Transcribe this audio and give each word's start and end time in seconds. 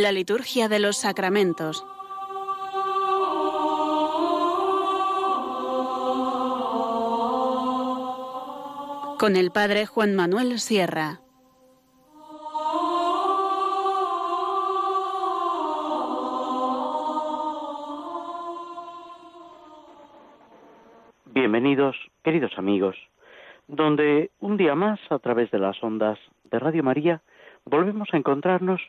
La 0.00 0.10
liturgia 0.10 0.70
de 0.70 0.78
los 0.78 0.96
sacramentos. 0.96 1.84
Con 9.18 9.36
el 9.36 9.50
Padre 9.50 9.84
Juan 9.84 10.16
Manuel 10.16 10.58
Sierra. 10.60 11.20
Bienvenidos, 21.26 21.96
queridos 22.24 22.52
amigos, 22.56 22.96
donde 23.68 24.30
un 24.40 24.56
día 24.56 24.74
más, 24.74 25.00
a 25.10 25.18
través 25.18 25.50
de 25.50 25.58
las 25.58 25.84
ondas 25.84 26.18
de 26.44 26.58
Radio 26.58 26.82
María, 26.82 27.20
volvemos 27.66 28.08
a 28.12 28.16
encontrarnos 28.16 28.80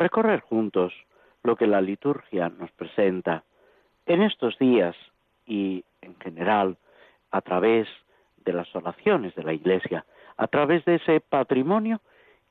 recorrer 0.00 0.40
juntos 0.40 0.92
lo 1.42 1.56
que 1.56 1.66
la 1.66 1.80
liturgia 1.80 2.48
nos 2.48 2.70
presenta 2.72 3.44
en 4.06 4.22
estos 4.22 4.58
días 4.58 4.96
y 5.46 5.84
en 6.00 6.18
general 6.20 6.76
a 7.30 7.40
través 7.42 7.86
de 8.44 8.52
las 8.52 8.74
oraciones 8.74 9.34
de 9.34 9.44
la 9.44 9.52
Iglesia, 9.52 10.04
a 10.36 10.46
través 10.46 10.84
de 10.86 10.96
ese 10.96 11.20
patrimonio 11.20 12.00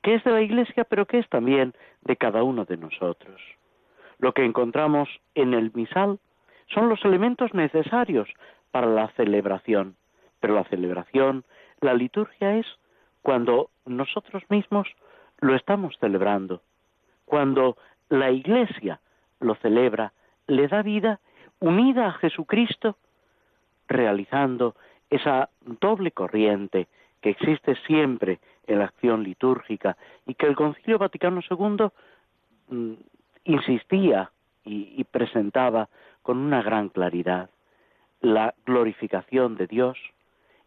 que 0.02 0.14
es 0.14 0.24
de 0.24 0.30
la 0.30 0.40
Iglesia 0.40 0.84
pero 0.84 1.06
que 1.06 1.18
es 1.18 1.28
también 1.28 1.74
de 2.02 2.16
cada 2.16 2.42
uno 2.42 2.64
de 2.64 2.76
nosotros. 2.76 3.40
Lo 4.18 4.32
que 4.32 4.44
encontramos 4.44 5.08
en 5.34 5.52
el 5.54 5.72
misal 5.74 6.18
son 6.72 6.88
los 6.88 7.04
elementos 7.04 7.52
necesarios 7.52 8.28
para 8.70 8.86
la 8.86 9.08
celebración, 9.16 9.96
pero 10.38 10.54
la 10.54 10.64
celebración, 10.64 11.44
la 11.80 11.94
liturgia 11.94 12.56
es 12.56 12.66
cuando 13.22 13.70
nosotros 13.86 14.44
mismos 14.48 14.86
lo 15.40 15.56
estamos 15.56 15.96
celebrando. 15.98 16.62
Cuando 17.30 17.76
la 18.08 18.32
Iglesia 18.32 18.98
lo 19.38 19.54
celebra, 19.54 20.12
le 20.48 20.66
da 20.66 20.82
vida 20.82 21.20
unida 21.60 22.08
a 22.08 22.12
Jesucristo, 22.14 22.96
realizando 23.86 24.74
esa 25.10 25.48
doble 25.80 26.10
corriente 26.10 26.88
que 27.20 27.30
existe 27.30 27.76
siempre 27.86 28.40
en 28.66 28.80
la 28.80 28.86
acción 28.86 29.22
litúrgica 29.22 29.96
y 30.26 30.34
que 30.34 30.46
el 30.46 30.56
Concilio 30.56 30.98
Vaticano 30.98 31.40
II 31.48 31.86
mm, 32.68 32.94
insistía 33.44 34.32
y 34.64 35.04
presentaba 35.04 35.88
con 36.22 36.36
una 36.36 36.62
gran 36.62 36.88
claridad 36.88 37.48
la 38.22 38.54
glorificación 38.66 39.54
de 39.54 39.68
Dios 39.68 39.96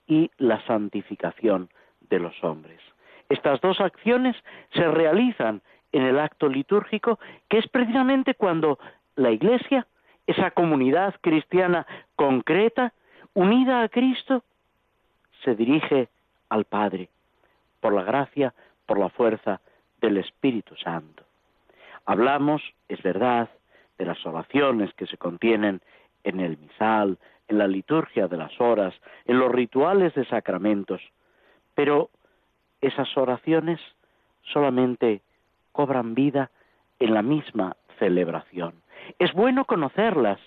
y 0.08 0.32
la 0.38 0.66
santificación 0.66 1.68
de 2.10 2.20
los 2.20 2.42
hombres. 2.42 2.80
Estas 3.28 3.60
dos 3.60 3.82
acciones 3.82 4.38
se 4.74 4.88
realizan 4.88 5.62
en 5.94 6.04
el 6.04 6.20
acto 6.20 6.50
litúrgico, 6.50 7.20
que 7.48 7.60
es 7.60 7.68
precisamente 7.70 8.36
cuando 8.36 8.80
la 9.16 9.32
Iglesia, 9.32 9.88
esa 10.28 10.52
comunidad 10.52 11.16
cristiana 11.22 11.86
concreta, 12.16 12.94
unida 13.34 13.84
a 13.84 13.90
Cristo, 13.90 14.44
se 15.44 15.56
dirige 15.56 16.10
al 16.50 16.66
Padre, 16.66 17.10
por 17.80 17.94
la 17.94 18.04
gracia, 18.04 18.54
por 18.86 19.00
la 19.00 19.10
fuerza 19.10 19.62
del 20.02 20.18
Espíritu 20.18 20.76
Santo. 20.76 21.24
Hablamos, 22.06 22.62
es 22.90 23.02
verdad, 23.02 23.50
de 23.98 24.06
las 24.06 24.26
oraciones 24.26 24.94
que 24.96 25.06
se 25.06 25.18
contienen 25.18 25.82
en 26.24 26.40
el 26.40 26.58
misal, 26.58 27.18
en 27.48 27.58
la 27.58 27.68
liturgia 27.68 28.28
de 28.28 28.38
las 28.38 28.60
horas, 28.60 28.94
en 29.26 29.40
los 29.40 29.52
rituales 29.52 30.14
de 30.16 30.26
sacramentos, 30.26 31.02
pero 31.76 32.10
esas 32.82 33.16
oraciones 33.18 33.80
solamente 34.52 35.22
cobran 35.74 36.16
vida 36.16 36.50
en 37.00 37.14
la 37.14 37.22
misma 37.22 37.76
celebración. 38.00 38.76
Es 39.20 39.34
bueno 39.34 39.66
conocerlas 39.66 40.40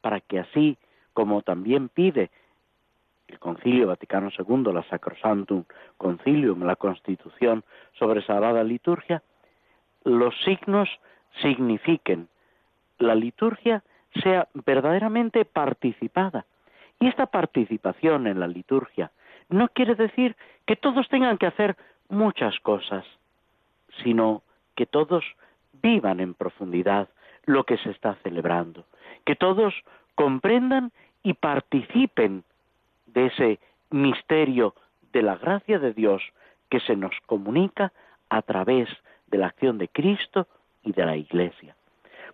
para 0.00 0.20
que 0.20 0.38
así, 0.38 0.78
como 1.12 1.42
también 1.42 1.88
pide 1.88 2.30
el 3.26 3.38
Concilio 3.40 3.88
Vaticano 3.88 4.30
II, 4.38 4.72
la 4.72 4.84
Sacrosantum 4.84 5.64
Concilium, 5.96 6.62
la 6.62 6.76
Constitución 6.76 7.64
sobre 7.98 8.22
Sagrada 8.22 8.62
Liturgia, 8.62 9.22
los 10.04 10.34
signos 10.44 10.88
signifiquen, 11.40 12.28
la 12.98 13.14
liturgia 13.14 13.82
sea 14.22 14.48
verdaderamente 14.52 15.44
participada. 15.44 16.46
Y 17.00 17.08
esta 17.08 17.26
participación 17.26 18.26
en 18.26 18.38
la 18.38 18.46
liturgia 18.46 19.10
no 19.48 19.68
quiere 19.68 19.94
decir 19.94 20.36
que 20.66 20.76
todos 20.76 21.08
tengan 21.08 21.38
que 21.38 21.46
hacer 21.46 21.76
muchas 22.08 22.58
cosas, 22.60 23.04
sino 24.02 24.42
que 24.74 24.86
todos 24.86 25.24
vivan 25.82 26.20
en 26.20 26.34
profundidad 26.34 27.08
lo 27.44 27.64
que 27.64 27.76
se 27.78 27.90
está 27.90 28.14
celebrando, 28.22 28.84
que 29.24 29.36
todos 29.36 29.74
comprendan 30.14 30.92
y 31.22 31.34
participen 31.34 32.44
de 33.06 33.26
ese 33.26 33.58
misterio 33.90 34.74
de 35.12 35.22
la 35.22 35.36
gracia 35.36 35.78
de 35.78 35.92
Dios 35.92 36.22
que 36.68 36.80
se 36.80 36.96
nos 36.96 37.12
comunica 37.26 37.92
a 38.28 38.42
través 38.42 38.88
de 39.28 39.38
la 39.38 39.46
acción 39.46 39.78
de 39.78 39.88
Cristo 39.88 40.46
y 40.82 40.92
de 40.92 41.06
la 41.06 41.16
Iglesia. 41.16 41.76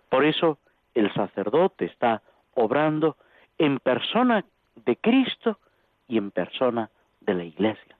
Por 0.09 0.25
eso 0.25 0.57
el 0.93 1.13
sacerdote 1.13 1.85
está 1.85 2.21
obrando 2.53 3.17
en 3.57 3.79
persona 3.79 4.43
de 4.75 4.95
Cristo 4.97 5.59
y 6.07 6.17
en 6.17 6.31
persona 6.31 6.89
de 7.21 7.33
la 7.33 7.43
Iglesia. 7.43 7.95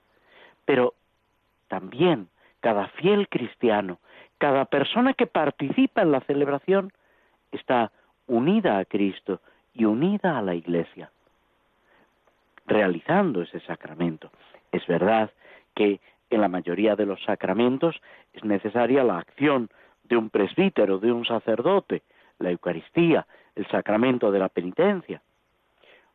Pero 0.66 0.94
también 1.68 2.28
cada 2.59 2.88
fiel 2.90 3.28
cristiano, 3.29 4.00
cada 4.41 4.66
persona 4.66 5.13
que 5.13 5.28
participa 5.28 6.02
en 6.02 6.12
la 6.12 6.22
celebración, 6.22 6.91
está 7.52 7.91
unida 8.25 8.79
a 8.79 8.85
Cristo 8.85 9.40
y 9.72 9.85
unida 9.85 10.35
a 10.35 10.41
la 10.41 10.56
Iglesia, 10.56 11.12
realizando 12.66 13.44
ese 13.44 13.59
sacramento. 13.59 14.31
Es 14.72 14.88
verdad 14.88 15.29
que 15.75 16.00
en 16.31 16.41
la 16.41 16.47
mayoría 16.47 16.96
de 16.96 17.06
los 17.06 17.24
sacramentos 17.24 18.02
es 18.34 18.44
necesaria 18.44 19.03
la 19.03 19.19
acción 19.19 19.69
de 20.06 20.18
un 20.18 20.31
presbítero, 20.31 20.97
de 20.97 21.12
un 21.12 21.23
sacerdote, 21.23 22.02
la 22.40 22.50
Eucaristía, 22.50 23.28
el 23.56 23.68
sacramento 23.68 24.31
de 24.31 24.40
la 24.40 24.50
penitencia. 24.50 25.22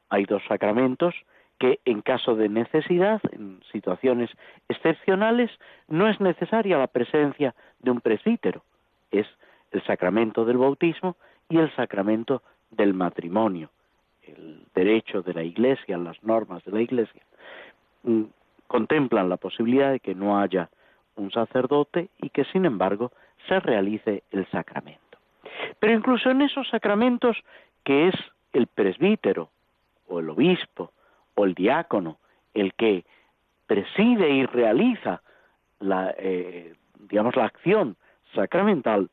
Hay 0.08 0.24
dos 0.24 0.42
sacramentos 0.48 1.14
que 1.58 1.80
en 1.84 2.02
caso 2.02 2.34
de 2.34 2.48
necesidad, 2.48 3.20
en 3.32 3.60
situaciones 3.72 4.30
excepcionales, 4.68 5.50
no 5.88 6.08
es 6.08 6.20
necesaria 6.20 6.78
la 6.78 6.86
presencia 6.86 7.54
de 7.78 7.90
un 7.90 8.00
presbítero. 8.00 8.62
Es 9.10 9.26
el 9.72 9.82
sacramento 9.84 10.44
del 10.44 10.58
bautismo 10.58 11.16
y 11.48 11.58
el 11.58 11.74
sacramento 11.74 12.42
del 12.70 12.94
matrimonio, 12.94 13.70
el 14.22 14.64
derecho 14.74 15.22
de 15.22 15.34
la 15.34 15.42
Iglesia, 15.42 15.96
las 15.96 16.22
normas 16.22 16.64
de 16.64 16.72
la 16.72 16.80
Iglesia, 16.80 17.22
mm, 18.02 18.22
contemplan 18.66 19.28
la 19.28 19.36
posibilidad 19.36 19.92
de 19.92 20.00
que 20.00 20.14
no 20.14 20.38
haya 20.38 20.68
un 21.14 21.30
sacerdote 21.30 22.08
y 22.18 22.30
que 22.30 22.44
sin 22.44 22.66
embargo 22.66 23.12
se 23.48 23.60
realice 23.60 24.24
el 24.32 24.46
sacramento. 24.50 25.00
Pero 25.78 25.94
incluso 25.94 26.30
en 26.30 26.42
esos 26.42 26.68
sacramentos 26.68 27.36
que 27.84 28.08
es 28.08 28.14
el 28.52 28.66
presbítero 28.66 29.48
o 30.08 30.20
el 30.20 30.28
obispo 30.30 30.92
o 31.36 31.44
el 31.44 31.54
diácono 31.54 32.18
el 32.54 32.74
que 32.74 33.04
preside 33.66 34.30
y 34.30 34.46
realiza 34.46 35.22
la, 35.78 36.14
eh, 36.18 36.74
digamos, 37.08 37.36
la 37.36 37.44
acción 37.44 37.96
sacramental, 38.34 39.10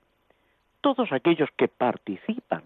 todos 0.81 1.11
aquellos 1.11 1.49
que 1.57 1.67
participan 1.67 2.63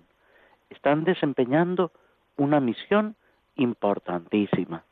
están 0.69 1.03
desempeñando 1.03 1.91
una 2.37 2.59
misión 2.59 3.15
importantísima. 3.55 4.83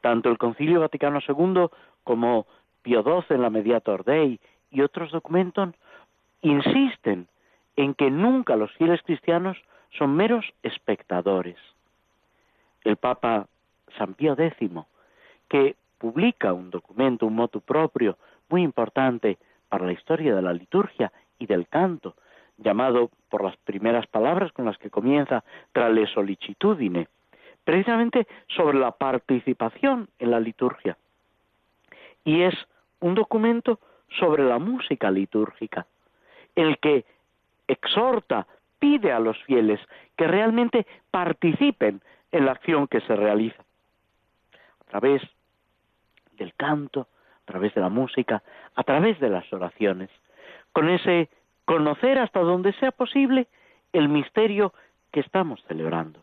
Tanto 0.00 0.28
el 0.28 0.38
Concilio 0.38 0.80
Vaticano 0.80 1.20
II 1.26 1.66
como 2.04 2.46
Pío 2.82 3.02
XII 3.02 3.36
en 3.36 3.42
la 3.42 3.50
Mediator 3.50 4.04
Dei 4.04 4.38
y 4.70 4.82
otros 4.82 5.10
documentos 5.12 5.70
insisten 6.42 7.28
en 7.76 7.94
que 7.94 8.10
nunca 8.10 8.56
los 8.56 8.72
fieles 8.72 9.00
cristianos 9.02 9.56
son 9.96 10.16
meros 10.16 10.44
espectadores. 10.62 11.56
El 12.84 12.96
Papa 12.96 13.46
San 13.98 14.14
Pío 14.14 14.34
X, 14.38 14.70
que 15.48 15.76
publica 15.98 16.52
un 16.52 16.70
documento, 16.70 17.26
un 17.26 17.36
motu 17.36 17.60
propio 17.60 18.16
muy 18.48 18.62
importante 18.62 19.38
para 19.68 19.86
la 19.86 19.92
historia 19.92 20.34
de 20.34 20.42
la 20.42 20.52
liturgia 20.52 21.12
y 21.38 21.46
del 21.46 21.68
canto, 21.68 22.14
llamado 22.58 23.10
por 23.30 23.44
las 23.44 23.56
primeras 23.58 24.06
palabras 24.06 24.52
con 24.52 24.64
las 24.64 24.76
que 24.78 24.90
comienza 24.90 25.44
tra 25.72 25.88
le 25.88 26.06
solicitudine, 26.06 27.08
precisamente 27.64 28.26
sobre 28.48 28.78
la 28.78 28.90
participación 28.90 30.08
en 30.18 30.30
la 30.30 30.40
liturgia. 30.40 30.96
Y 32.24 32.42
es 32.42 32.54
un 33.00 33.14
documento 33.14 33.78
sobre 34.18 34.44
la 34.44 34.58
música 34.58 35.10
litúrgica, 35.10 35.86
el 36.54 36.78
que 36.78 37.04
exhorta, 37.68 38.46
pide 38.78 39.12
a 39.12 39.20
los 39.20 39.40
fieles 39.44 39.80
que 40.16 40.26
realmente 40.26 40.86
participen 41.10 42.00
en 42.32 42.46
la 42.46 42.52
acción 42.52 42.88
que 42.88 43.00
se 43.02 43.14
realiza 43.14 43.62
través 44.92 45.22
del 46.32 46.52
canto, 46.54 47.08
a 47.42 47.44
través 47.46 47.74
de 47.74 47.80
la 47.80 47.88
música, 47.88 48.42
a 48.74 48.82
través 48.82 49.18
de 49.20 49.30
las 49.30 49.50
oraciones, 49.50 50.10
con 50.74 50.90
ese 50.90 51.30
conocer 51.64 52.18
hasta 52.18 52.40
donde 52.40 52.74
sea 52.74 52.92
posible 52.92 53.48
el 53.94 54.10
misterio 54.10 54.74
que 55.10 55.20
estamos 55.20 55.64
celebrando. 55.66 56.20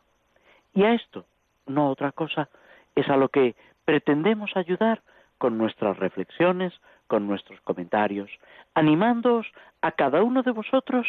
Y 0.75 0.83
a 0.83 0.93
esto, 0.93 1.25
no 1.65 1.89
otra 1.89 2.11
cosa, 2.11 2.47
es 2.93 3.09
a 3.09 3.17
lo 3.17 3.29
que 3.29 3.55
pretendemos 3.85 4.55
ayudar 4.55 5.01
con 5.39 5.57
nuestras 5.57 5.97
reflexiones, 5.97 6.71
con 7.07 7.25
nuestros 7.25 7.59
comentarios, 7.61 8.29
animándoos 8.75 9.47
a 9.81 9.93
cada 9.93 10.21
uno 10.21 10.43
de 10.43 10.51
vosotros 10.51 11.07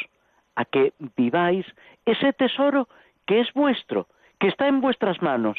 a 0.55 0.65
que 0.65 0.95
viváis 1.15 1.67
ese 2.07 2.33
tesoro 2.33 2.89
que 3.27 3.41
es 3.41 3.53
vuestro, 3.53 4.07
que 4.39 4.49
está 4.49 4.67
en 4.67 4.81
vuestras 4.81 5.21
manos, 5.21 5.59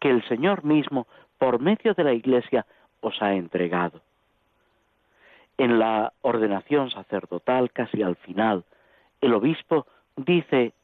que 0.00 0.10
el 0.10 0.26
Señor 0.28 0.64
mismo, 0.64 1.06
por 1.40 1.58
medio 1.58 1.94
de 1.94 2.04
la 2.04 2.12
Iglesia, 2.12 2.66
os 3.00 3.20
ha 3.22 3.32
entregado. 3.32 4.02
En 5.56 5.78
la 5.78 6.12
ordenación 6.20 6.90
sacerdotal, 6.90 7.70
casi 7.72 8.02
al 8.02 8.16
final, 8.16 8.62
el 9.22 9.32
obispo 9.32 9.86
dice 10.16 10.74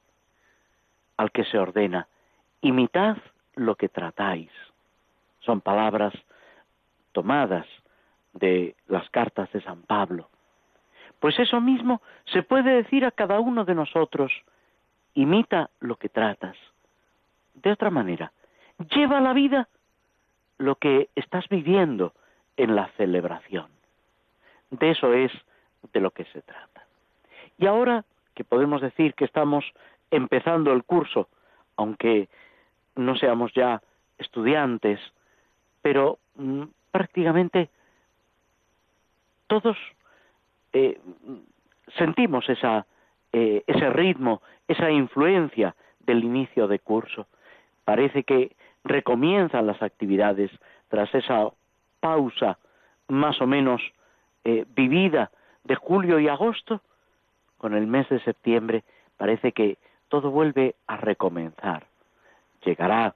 al 1.19 1.31
que 1.31 1.44
se 1.44 1.58
ordena, 1.58 2.08
imitad 2.62 3.19
lo 3.55 3.75
que 3.75 3.91
tratáis. 3.91 4.50
Son 5.41 5.61
palabras 5.61 6.14
tomadas 7.12 7.67
de 8.32 8.75
las 8.88 9.09
cartas 9.11 9.52
de 9.52 9.61
San 9.61 9.82
Pablo. 9.82 10.31
Pues 11.20 11.38
eso 11.38 11.61
mismo 11.61 12.00
se 12.32 12.43
puede 12.43 12.76
decir 12.76 13.05
a 13.05 13.11
cada 13.11 13.41
uno 13.41 13.67
de 13.67 13.75
nosotros, 13.75 14.32
imita 15.12 15.69
lo 15.81 15.97
que 15.97 16.09
tratas. 16.09 16.56
De 17.52 17.73
otra 17.73 17.91
manera, 17.91 18.32
lleva 18.91 19.20
la 19.20 19.35
vida 19.35 19.69
lo 20.58 20.76
que 20.76 21.08
estás 21.14 21.49
viviendo 21.49 22.12
en 22.56 22.75
la 22.75 22.88
celebración. 22.97 23.67
De 24.70 24.91
eso 24.91 25.12
es 25.12 25.32
de 25.93 26.00
lo 26.00 26.11
que 26.11 26.25
se 26.26 26.43
trata. 26.43 26.87
Y 27.58 27.67
ahora 27.67 28.05
que 28.35 28.44
podemos 28.44 28.81
decir 28.81 29.14
que 29.14 29.25
estamos 29.25 29.64
empezando 30.11 30.73
el 30.73 30.85
curso, 30.85 31.29
aunque 31.76 32.29
no 32.94 33.17
seamos 33.17 33.53
ya 33.55 33.82
estudiantes, 34.19 35.00
pero 35.82 36.19
mm, 36.37 36.64
prácticamente 36.91 37.70
todos 39.47 39.76
eh, 40.73 40.99
sentimos 41.97 42.49
esa, 42.49 42.87
eh, 43.32 43.62
ese 43.67 43.91
ritmo, 43.91 44.43
esa 44.69 44.91
influencia 44.91 45.75
del 46.00 46.25
inicio 46.25 46.69
de 46.69 46.79
curso. 46.79 47.26
Parece 47.85 48.25
que 48.25 48.56
recomienzan 48.87 49.67
las 49.67 49.83
actividades 49.83 50.50
tras 50.88 51.15
esa 51.15 51.50
pausa 52.00 52.59
más 53.09 53.41
o 53.41 53.47
menos 53.47 53.81
eh, 54.44 54.65
vivida 54.75 55.31
de 55.65 55.75
julio 55.75 56.19
y 56.19 56.29
agosto, 56.29 56.81
con 57.59 57.75
el 57.75 57.87
mes 57.87 58.09
de 58.09 58.21
septiembre 58.21 58.85
parece 59.17 59.53
que 59.53 59.79
todo 60.09 60.31
vuelve 60.31 60.77
a 60.87 60.97
recomenzar. 60.97 61.87
Llegará 62.65 63.15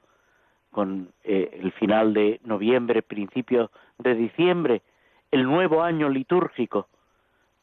con 0.70 1.12
el 1.24 1.72
final 1.72 2.14
de 2.14 2.40
noviembre, 2.44 3.02
principio 3.02 3.70
de 3.98 4.14
diciembre, 4.14 4.82
el 5.30 5.44
nuevo 5.44 5.82
año 5.82 6.08
litúrgico 6.08 6.88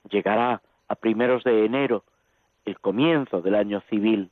llegará 0.09 0.61
a 0.87 0.95
primeros 0.95 1.43
de 1.43 1.65
enero, 1.65 2.03
el 2.65 2.79
comienzo 2.79 3.41
del 3.41 3.55
año 3.55 3.81
civil, 3.89 4.29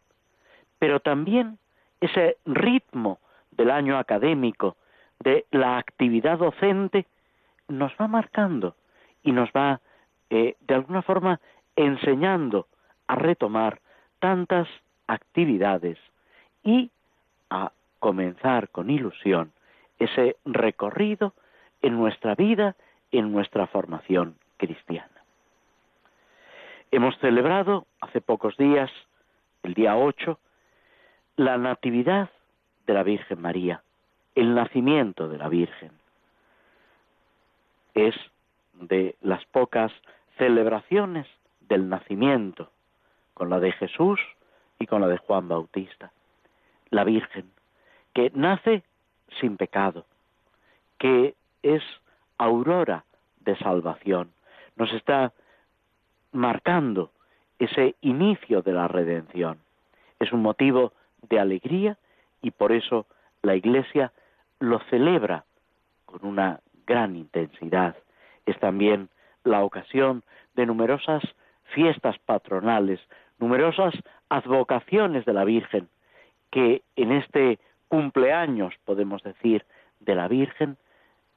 pero 0.79 0.99
también 0.99 1.57
ese 1.99 2.37
ritmo 2.45 3.19
del 3.57 3.71
año 3.71 3.97
académico, 3.97 4.77
de 5.19 5.45
la 5.51 5.77
actividad 5.77 6.39
docente, 6.39 7.05
nos 7.67 7.91
va 7.99 8.07
marcando 8.07 8.75
y 9.23 9.31
nos 9.31 9.49
va, 9.49 9.81
eh, 10.29 10.55
de 10.61 10.75
alguna 10.75 11.01
forma, 11.01 11.39
enseñando 11.75 12.67
a 13.07 13.15
retomar 13.15 13.79
tantas 14.19 14.67
actividades 15.07 15.97
y 16.63 16.91
a 17.49 17.71
comenzar 17.99 18.69
con 18.69 18.89
ilusión 18.89 19.51
ese 19.99 20.37
recorrido 20.45 21.33
en 21.81 21.95
nuestra 21.95 22.35
vida 22.35 22.75
en 23.11 23.31
nuestra 23.31 23.67
formación 23.67 24.37
cristiana. 24.57 25.23
Hemos 26.91 27.17
celebrado 27.19 27.87
hace 28.01 28.21
pocos 28.21 28.57
días, 28.57 28.91
el 29.63 29.73
día 29.73 29.97
8, 29.97 30.39
la 31.37 31.57
Natividad 31.57 32.29
de 32.85 32.93
la 32.93 33.03
Virgen 33.03 33.41
María, 33.41 33.81
el 34.35 34.53
nacimiento 34.53 35.27
de 35.27 35.37
la 35.37 35.49
Virgen. 35.49 35.91
Es 37.93 38.15
de 38.73 39.15
las 39.21 39.45
pocas 39.45 39.91
celebraciones 40.37 41.27
del 41.61 41.89
nacimiento, 41.89 42.69
con 43.33 43.49
la 43.49 43.59
de 43.59 43.71
Jesús 43.71 44.19
y 44.79 44.85
con 44.85 45.01
la 45.01 45.07
de 45.07 45.17
Juan 45.17 45.47
Bautista. 45.47 46.11
La 46.89 47.03
Virgen, 47.03 47.51
que 48.13 48.31
nace 48.33 48.83
sin 49.39 49.57
pecado, 49.57 50.05
que 50.97 51.35
es 51.63 51.83
aurora 52.37 53.03
de 53.39 53.57
salvación. 53.57 54.31
Nos 54.75 54.91
está 54.93 55.33
marcando 56.31 57.11
ese 57.59 57.95
inicio 58.01 58.61
de 58.61 58.73
la 58.73 58.87
redención. 58.87 59.59
Es 60.19 60.31
un 60.31 60.41
motivo 60.41 60.93
de 61.29 61.39
alegría 61.39 61.97
y 62.45 62.51
por 62.51 62.71
eso 62.71 63.07
la 63.41 63.55
Iglesia 63.55 64.13
lo 64.59 64.79
celebra 64.91 65.45
con 66.05 66.23
una 66.23 66.59
gran 66.85 67.15
intensidad. 67.15 67.95
Es 68.45 68.59
también 68.59 69.09
la 69.43 69.63
ocasión 69.63 70.21
de 70.53 70.67
numerosas 70.67 71.23
fiestas 71.73 72.19
patronales, 72.19 72.99
numerosas 73.39 73.95
advocaciones 74.29 75.25
de 75.25 75.33
la 75.33 75.43
Virgen, 75.43 75.89
que 76.51 76.83
en 76.95 77.13
este 77.13 77.57
cumpleaños, 77.87 78.75
podemos 78.85 79.23
decir, 79.23 79.65
de 79.99 80.13
la 80.13 80.27
Virgen, 80.27 80.77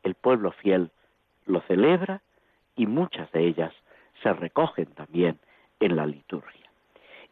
el 0.02 0.14
pueblo 0.14 0.52
fiel 0.52 0.90
lo 1.46 1.62
celebra 1.62 2.20
y 2.76 2.86
muchas 2.86 3.32
de 3.32 3.46
ellas 3.46 3.72
se 4.22 4.30
recogen 4.34 4.92
también 4.92 5.38
en 5.80 5.96
la 5.96 6.04
liturgia. 6.04 6.70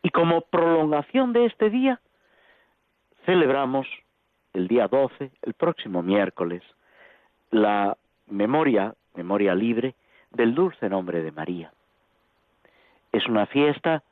Y 0.02 0.08
como 0.08 0.40
prolongación 0.40 1.34
de 1.34 1.44
este 1.44 1.68
día, 1.68 2.00
celebramos 3.26 3.88
el 4.54 4.68
día 4.68 4.88
12, 4.88 5.30
el 5.42 5.54
próximo 5.54 6.02
miércoles, 6.02 6.62
la 7.50 7.96
memoria, 8.28 8.94
memoria 9.14 9.54
libre, 9.54 9.94
del 10.30 10.54
dulce 10.54 10.88
nombre 10.88 11.22
de 11.22 11.32
María. 11.32 11.72
Es 13.12 13.26
una 13.26 13.46
fiesta 13.46 14.02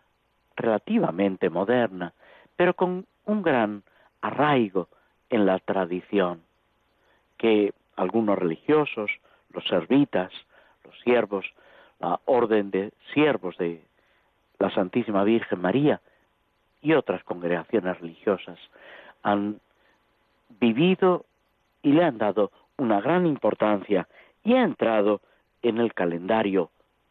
relativamente 0.57 1.49
moderna, 1.49 2.13
pero 2.57 2.75
con 2.75 3.07
un 3.25 3.43
gran 3.43 3.83
arraigo 4.21 4.89
en 5.31 5.47
la 5.47 5.59
tradición, 5.61 6.43
que 7.39 7.73
algunos 7.97 8.39
religiosos, 8.39 9.11
los 9.51 9.65
servitas, 9.65 10.33
los 10.85 10.99
siervos, 11.01 11.47
la 12.01 12.21
orden 12.25 12.71
de 12.71 12.93
siervos 13.13 13.57
de 13.59 13.83
la 14.59 14.71
Santísima 14.71 15.25
Virgen 15.25 15.61
María 15.61 16.01
y 16.83 16.93
otras 16.95 17.23
congregaciones 17.25 18.01
religiosas 18.01 18.59
han 19.25 19.61
vivido 20.61 21.25
y 21.83 21.93
le 21.93 22.05
han 22.05 22.19
dado 22.19 22.53
una 22.77 23.01
gran 23.01 23.27
importancia 23.27 24.07
y 24.45 24.55
ha 24.55 24.63
entrado 24.63 25.21
en 25.63 25.79
el 25.79 25.93
calendario 25.93 26.71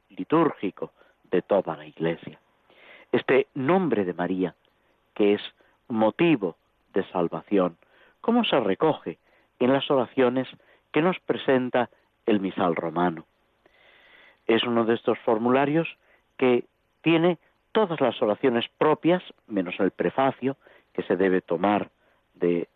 litúrgico 0.10 0.94
de 1.30 1.42
toda 1.42 1.76
la 1.76 1.86
Iglesia. 1.86 2.40
Este 3.12 3.48
nombre 3.54 4.06
de 4.06 4.14
María, 4.14 4.56
que 5.14 5.34
es 5.34 5.42
motivo 5.90 6.56
de 6.94 7.04
salvación, 7.10 7.78
¿cómo 8.22 8.46
se 8.46 8.60
recoge 8.62 9.18
en 9.60 9.74
las 9.74 9.90
oraciones 9.92 10.48
que 10.92 11.02
nos 11.02 11.20
presenta 11.20 11.90
el 12.26 12.40
misal 12.40 12.76
romano. 12.76 13.26
Es 14.48 14.64
uno 14.64 14.86
de 14.86 14.96
estos 14.96 15.18
formularios 15.20 15.88
que 16.38 16.66
tiene 17.02 17.38
todas 17.72 18.00
las 18.00 18.22
oraciones 18.22 18.66
propias, 18.78 19.24
menos 19.48 19.76
el 19.80 19.92
prefacio, 19.92 20.58
que 20.94 21.04
se 21.04 21.16
debe 21.16 21.42
tomar 21.42 21.90
de 22.34 22.68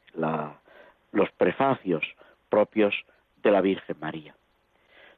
los 1.12 1.32
prefacios 1.32 2.04
propios 2.50 2.96
de 3.44 3.52
la 3.52 3.62
Virgen 3.62 3.98
María. 4.00 4.36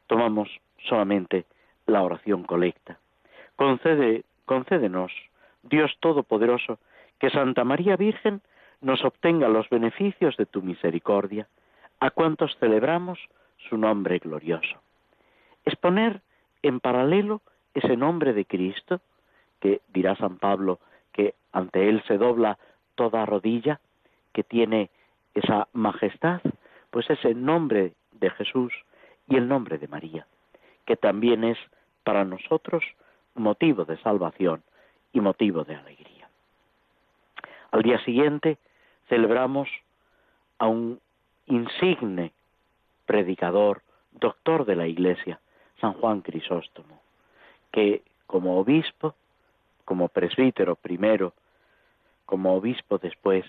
Tomamos 0.08 0.50
solamente 0.88 1.46
la 1.86 2.02
oración 2.02 2.44
colecta. 2.44 3.00
Concede, 3.56 4.24
concédenos, 4.46 5.12
Dios 5.64 5.96
Todopoderoso, 6.00 6.80
que 7.20 7.30
Santa 7.30 7.64
María 7.64 7.96
Virgen 7.96 8.42
nos 8.82 9.04
obtenga 9.04 9.50
los 9.50 9.70
beneficios 9.70 10.38
de 10.38 10.46
tu 10.46 10.62
misericordia, 10.62 11.48
a 12.00 12.12
cuantos 12.12 12.56
celebramos 12.60 13.20
su 13.70 13.78
nombre 13.78 14.20
glorioso. 14.20 14.80
Es 15.66 15.76
poner 15.76 16.22
en 16.64 16.80
paralelo 16.80 17.42
ese 17.74 17.98
nombre 17.98 18.34
de 18.34 18.46
Cristo, 18.46 19.02
que 19.60 19.82
dirá 19.90 20.16
San 20.16 20.38
Pablo 20.38 20.80
que 21.12 21.36
ante 21.52 21.90
él 21.90 22.02
se 22.08 22.18
dobla 22.18 22.58
toda 22.96 23.26
rodilla, 23.26 23.80
que 24.34 24.44
tiene 24.44 24.90
esa 25.34 25.68
majestad, 25.74 26.42
pues 26.92 27.10
ese 27.10 27.34
nombre 27.34 27.94
de 28.14 28.30
Jesús 28.32 28.74
y 29.28 29.36
el 29.36 29.48
nombre 29.48 29.78
de 29.78 29.88
María, 29.88 30.26
que 30.86 30.96
también 30.96 31.44
es 31.44 31.58
para 32.04 32.26
nosotros 32.26 32.84
motivo 33.36 33.86
de 33.86 33.98
salvación 33.98 34.64
y 35.14 35.22
motivo 35.22 35.64
de 35.64 35.76
alegría. 35.76 36.28
Al 37.72 37.84
día 37.84 38.04
siguiente 38.04 38.58
celebramos 39.08 39.70
a 40.58 40.68
un 40.68 41.00
insigne 41.46 42.32
predicador, 43.06 43.82
doctor 44.12 44.66
de 44.66 44.76
la 44.76 44.88
Iglesia, 44.88 45.40
San 45.80 45.94
Juan 45.94 46.22
Crisóstomo, 46.22 47.02
que 47.72 48.04
como 48.28 48.60
obispo, 48.60 49.16
como 49.86 50.10
presbítero 50.10 50.76
primero, 50.76 51.34
como 52.26 52.56
obispo 52.56 52.98
después, 53.00 53.46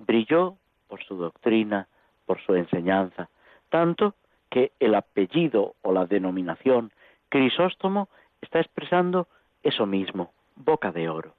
brilló 0.00 0.56
por 0.88 1.02
su 1.04 1.16
doctrina, 1.16 1.86
por 2.26 2.40
su 2.40 2.54
enseñanza, 2.54 3.28
tanto 3.68 4.14
que 4.50 4.72
el 4.80 4.94
apellido 4.94 5.74
o 5.82 5.92
la 5.92 6.06
denominación 6.06 6.90
Crisóstomo 7.28 8.08
está 8.40 8.58
expresando 8.58 9.28
eso 9.62 9.86
mismo, 9.86 10.32
boca 10.56 10.90
de 10.90 11.08
oro, 11.08 11.34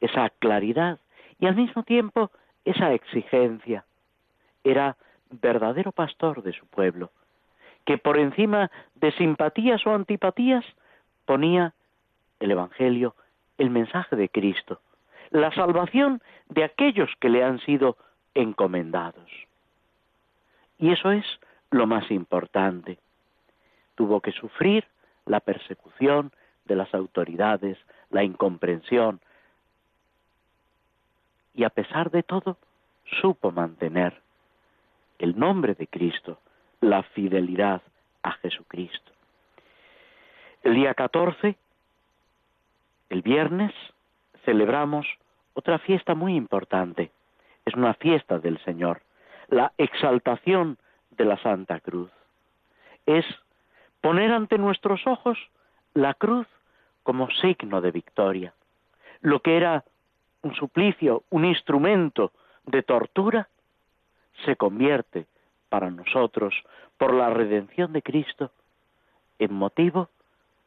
esa 0.00 0.30
claridad 0.30 0.98
y 1.38 1.46
al 1.46 1.56
mismo 1.56 1.82
tiempo 1.82 2.30
esa 2.64 2.92
exigencia. 2.94 3.84
Era 4.62 4.96
verdadero 5.30 5.92
pastor 5.92 6.42
de 6.42 6.52
su 6.52 6.66
pueblo, 6.66 7.10
que 7.84 7.98
por 7.98 8.18
encima 8.18 8.70
de 8.94 9.12
simpatías 9.12 9.86
o 9.86 9.94
antipatías 9.94 10.64
ponía 11.26 11.74
el 12.40 12.50
Evangelio, 12.50 13.14
el 13.58 13.68
mensaje 13.68 14.16
de 14.16 14.28
Cristo, 14.30 14.80
la 15.34 15.50
salvación 15.50 16.22
de 16.48 16.62
aquellos 16.62 17.10
que 17.18 17.28
le 17.28 17.42
han 17.42 17.58
sido 17.58 17.96
encomendados. 18.34 19.28
Y 20.78 20.92
eso 20.92 21.10
es 21.10 21.24
lo 21.72 21.88
más 21.88 22.08
importante. 22.12 22.98
Tuvo 23.96 24.20
que 24.20 24.30
sufrir 24.30 24.86
la 25.26 25.40
persecución 25.40 26.30
de 26.66 26.76
las 26.76 26.94
autoridades, 26.94 27.76
la 28.10 28.22
incomprensión, 28.22 29.20
y 31.52 31.64
a 31.64 31.70
pesar 31.70 32.12
de 32.12 32.22
todo 32.22 32.56
supo 33.20 33.50
mantener 33.50 34.20
el 35.18 35.36
nombre 35.36 35.74
de 35.74 35.88
Cristo, 35.88 36.38
la 36.80 37.02
fidelidad 37.02 37.82
a 38.22 38.32
Jesucristo. 38.34 39.10
El 40.62 40.76
día 40.76 40.94
14, 40.94 41.56
el 43.10 43.22
viernes, 43.22 43.72
celebramos 44.44 45.06
otra 45.54 45.78
fiesta 45.78 46.14
muy 46.14 46.36
importante. 46.36 47.10
Es 47.64 47.74
una 47.74 47.94
fiesta 47.94 48.38
del 48.38 48.58
Señor, 48.64 49.00
la 49.48 49.72
exaltación 49.78 50.78
de 51.12 51.24
la 51.24 51.38
Santa 51.38 51.80
Cruz. 51.80 52.10
Es 53.06 53.24
poner 54.00 54.32
ante 54.32 54.58
nuestros 54.58 55.06
ojos 55.06 55.38
la 55.94 56.14
cruz 56.14 56.46
como 57.02 57.30
signo 57.30 57.80
de 57.80 57.90
victoria. 57.90 58.52
Lo 59.20 59.40
que 59.40 59.56
era 59.56 59.84
un 60.42 60.54
suplicio, 60.54 61.24
un 61.30 61.44
instrumento 61.44 62.32
de 62.66 62.82
tortura, 62.82 63.48
se 64.44 64.56
convierte 64.56 65.26
para 65.68 65.90
nosotros, 65.90 66.54
por 66.98 67.14
la 67.14 67.30
redención 67.30 67.92
de 67.92 68.02
Cristo, 68.02 68.50
en 69.38 69.52
motivo 69.54 70.08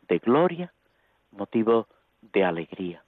de 0.07 0.19
gloria, 0.19 0.73
motivo 1.31 1.87
de 2.21 2.43
alegría. 2.43 3.03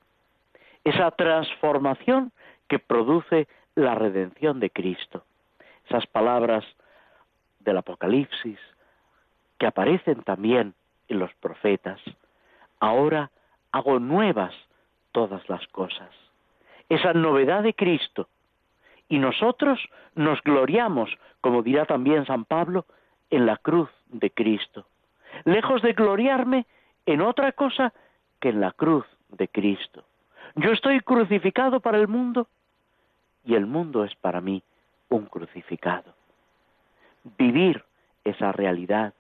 Esa 0.90 1.12
transformación 1.12 2.32
que 2.68 2.80
produce 2.80 3.48
la 3.76 3.94
redención 3.94 4.60
de 4.60 4.72
Cristo. 4.72 5.24
Esas 5.86 6.08
palabras 6.08 6.66
del 7.60 7.78
Apocalipsis 7.78 8.58
que 9.60 9.68
aparecen 9.68 10.24
también 10.24 10.74
en 11.08 11.20
los 11.20 11.32
profetas. 11.36 12.02
Ahora 12.80 13.30
hago 13.72 14.00
nuevas 14.00 14.52
todas 15.12 15.48
las 15.48 15.68
cosas. 15.68 16.10
Esa 16.90 17.14
novedad 17.14 17.62
de 17.62 17.76
Cristo. 17.76 18.28
Y 19.10 19.20
nosotros 19.20 19.80
nos 20.16 20.42
gloriamos, 20.42 21.12
como 21.40 21.62
dirá 21.62 21.86
también 21.86 22.26
San 22.26 22.46
Pablo, 22.46 22.88
en 23.30 23.46
la 23.46 23.58
cruz 23.58 23.92
de 24.08 24.32
Cristo. 24.32 24.88
Lejos 25.46 25.84
de 25.84 25.94
gloriarme 25.94 26.66
en 27.06 27.22
otra 27.22 27.52
cosa 27.52 27.94
que 28.40 28.50
en 28.50 28.60
la 28.60 28.72
cruz 28.72 29.06
de 29.30 29.48
Cristo. 29.50 30.04
Yo 30.56 30.72
estoy 30.72 31.00
crucificado 31.02 31.80
para 31.80 31.98
el 31.98 32.08
mundo 32.08 32.48
y 33.46 33.56
el 33.56 33.66
mundo 33.66 34.04
es 34.04 34.16
para 34.16 34.42
mí 34.42 34.64
un 35.10 35.26
crucificado. 35.26 36.14
Vivir 37.38 37.84
esa 38.24 38.52
realidad 38.52 39.14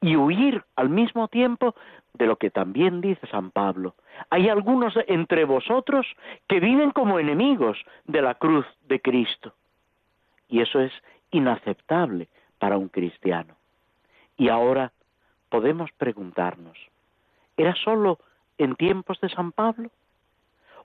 y 0.00 0.16
huir 0.16 0.64
al 0.76 0.88
mismo 0.88 1.28
tiempo 1.28 1.74
de 2.14 2.26
lo 2.26 2.36
que 2.36 2.50
también 2.50 3.00
dice 3.00 3.26
San 3.28 3.50
Pablo. 3.50 3.94
Hay 4.30 4.48
algunos 4.48 4.94
entre 5.06 5.44
vosotros 5.44 6.06
que 6.48 6.60
viven 6.60 6.90
como 6.90 7.18
enemigos 7.18 7.78
de 8.04 8.22
la 8.22 8.34
cruz 8.34 8.66
de 8.88 9.00
Cristo. 9.00 9.54
Y 10.48 10.60
eso 10.60 10.80
es 10.80 10.92
inaceptable 11.30 12.28
para 12.58 12.78
un 12.78 12.88
cristiano. 12.88 13.54
Y 14.36 14.48
ahora 14.48 14.92
podemos 15.48 15.90
preguntarnos, 15.92 16.76
¿era 17.56 17.74
solo 17.74 18.18
en 18.58 18.76
tiempos 18.76 19.20
de 19.20 19.28
San 19.28 19.52
Pablo? 19.52 19.90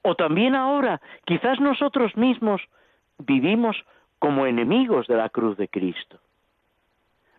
¿O 0.04 0.16
también 0.16 0.56
ahora 0.56 1.02
quizás 1.26 1.60
nosotros 1.60 2.16
mismos 2.18 2.62
vivimos 3.20 3.78
como 4.20 4.46
enemigos 4.46 5.08
de 5.08 5.16
la 5.16 5.30
cruz 5.30 5.58
de 5.58 5.68
Cristo? 5.68 6.20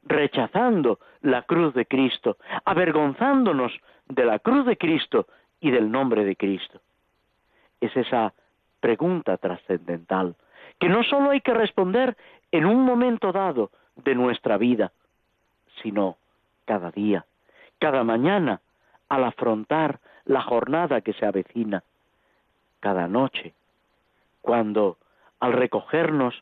rechazando 0.05 0.99
la 1.21 1.43
cruz 1.43 1.75
de 1.75 1.87
Cristo, 1.87 2.37
avergonzándonos 2.65 3.73
de 4.09 4.25
la 4.25 4.39
cruz 4.39 4.67
de 4.67 4.77
Cristo 4.77 5.27
y 5.61 5.71
del 5.71 5.91
nombre 5.91 6.25
de 6.25 6.37
Cristo? 6.37 6.81
Es 7.81 7.97
esa 7.97 8.33
pregunta 8.81 9.37
trascendental 9.37 10.35
que 10.79 10.89
no 10.89 11.05
solo 11.05 11.31
hay 11.31 11.41
que 11.41 11.55
responder 11.55 12.17
en 12.51 12.67
un 12.67 12.85
momento 12.85 13.33
dado 13.33 13.71
de 13.97 14.15
nuestra 14.15 14.59
vida, 14.59 14.93
sino 15.83 16.17
cada 16.65 16.91
día, 16.91 17.25
cada 17.79 18.05
mañana, 18.05 18.61
al 19.09 19.25
afrontar 19.25 20.01
la 20.25 20.43
jornada 20.43 21.01
que 21.01 21.13
se 21.13 21.27
avecina, 21.27 21.83
cada 22.83 23.07
noche, 23.07 23.55
cuando 24.41 24.99
al 25.39 25.53
recogernos 25.53 26.35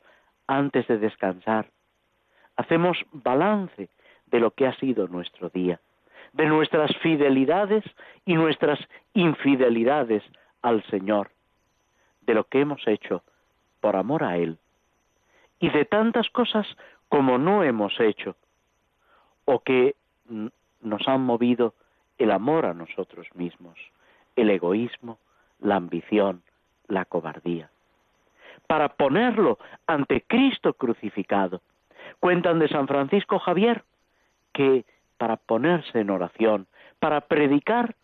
antes 0.46 0.88
de 0.88 0.98
descansar, 0.98 1.68
hacemos 2.56 2.96
balance 3.12 3.90
de 4.26 4.40
lo 4.40 4.50
que 4.52 4.66
ha 4.66 4.74
sido 4.76 5.06
nuestro 5.06 5.50
día, 5.50 5.78
de 6.32 6.46
nuestras 6.46 6.96
fidelidades 7.02 7.84
y 8.24 8.34
nuestras 8.34 8.78
infidelidades 9.12 10.24
al 10.62 10.82
Señor, 10.84 11.30
de 12.22 12.34
lo 12.34 12.44
que 12.44 12.60
hemos 12.62 12.86
hecho 12.88 13.22
por 13.80 13.96
amor 13.96 14.24
a 14.24 14.38
Él 14.38 14.58
y 15.58 15.68
de 15.68 15.84
tantas 15.84 16.30
cosas 16.30 16.66
como 17.08 17.36
no 17.36 17.62
hemos 17.62 18.00
hecho 18.00 18.34
o 19.44 19.60
que 19.60 19.94
nos 20.80 21.06
han 21.06 21.20
movido 21.20 21.74
el 22.18 22.30
amor 22.30 22.64
a 22.64 22.74
nosotros 22.74 23.26
mismos, 23.34 23.78
el 24.36 24.50
egoísmo, 24.50 25.18
la 25.60 25.76
ambición, 25.76 26.42
la 26.88 27.04
cobardía, 27.04 27.70
para 28.66 28.88
ponerlo 28.90 29.58
ante 29.86 30.22
Cristo 30.22 30.74
crucificado 30.74 31.60
Cuentan 32.18 32.58
de 32.58 32.68
San 32.68 32.88
Francisco 32.88 33.38
Javier 33.38 33.84
que 34.52 34.84
para 35.16 35.36
ponerse 35.36 36.00
en 36.00 36.10
oración, 36.10 36.66
para 36.98 37.20
predicar, 37.22 37.94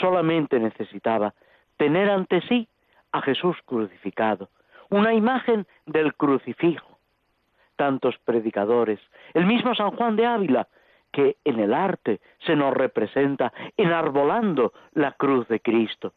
solamente 0.00 0.58
necesitaba 0.58 1.34
tener 1.76 2.10
ante 2.10 2.40
sí 2.42 2.68
a 3.12 3.22
Jesús 3.22 3.56
crucificado, 3.64 4.50
una 4.90 5.14
imagen 5.14 5.66
del 5.86 6.14
crucifijo. 6.14 6.98
Tantos 7.76 8.16
predicadores, 8.24 9.00
el 9.34 9.46
mismo 9.46 9.74
San 9.74 9.90
Juan 9.92 10.16
de 10.16 10.26
Ávila, 10.26 10.68
que 11.12 11.36
en 11.44 11.60
el 11.60 11.72
arte 11.72 12.20
se 12.44 12.56
nos 12.56 12.74
representa 12.74 13.52
enarbolando 13.76 14.72
la 14.92 15.12
cruz 15.12 15.46
de 15.48 15.60
Cristo. 15.60 16.12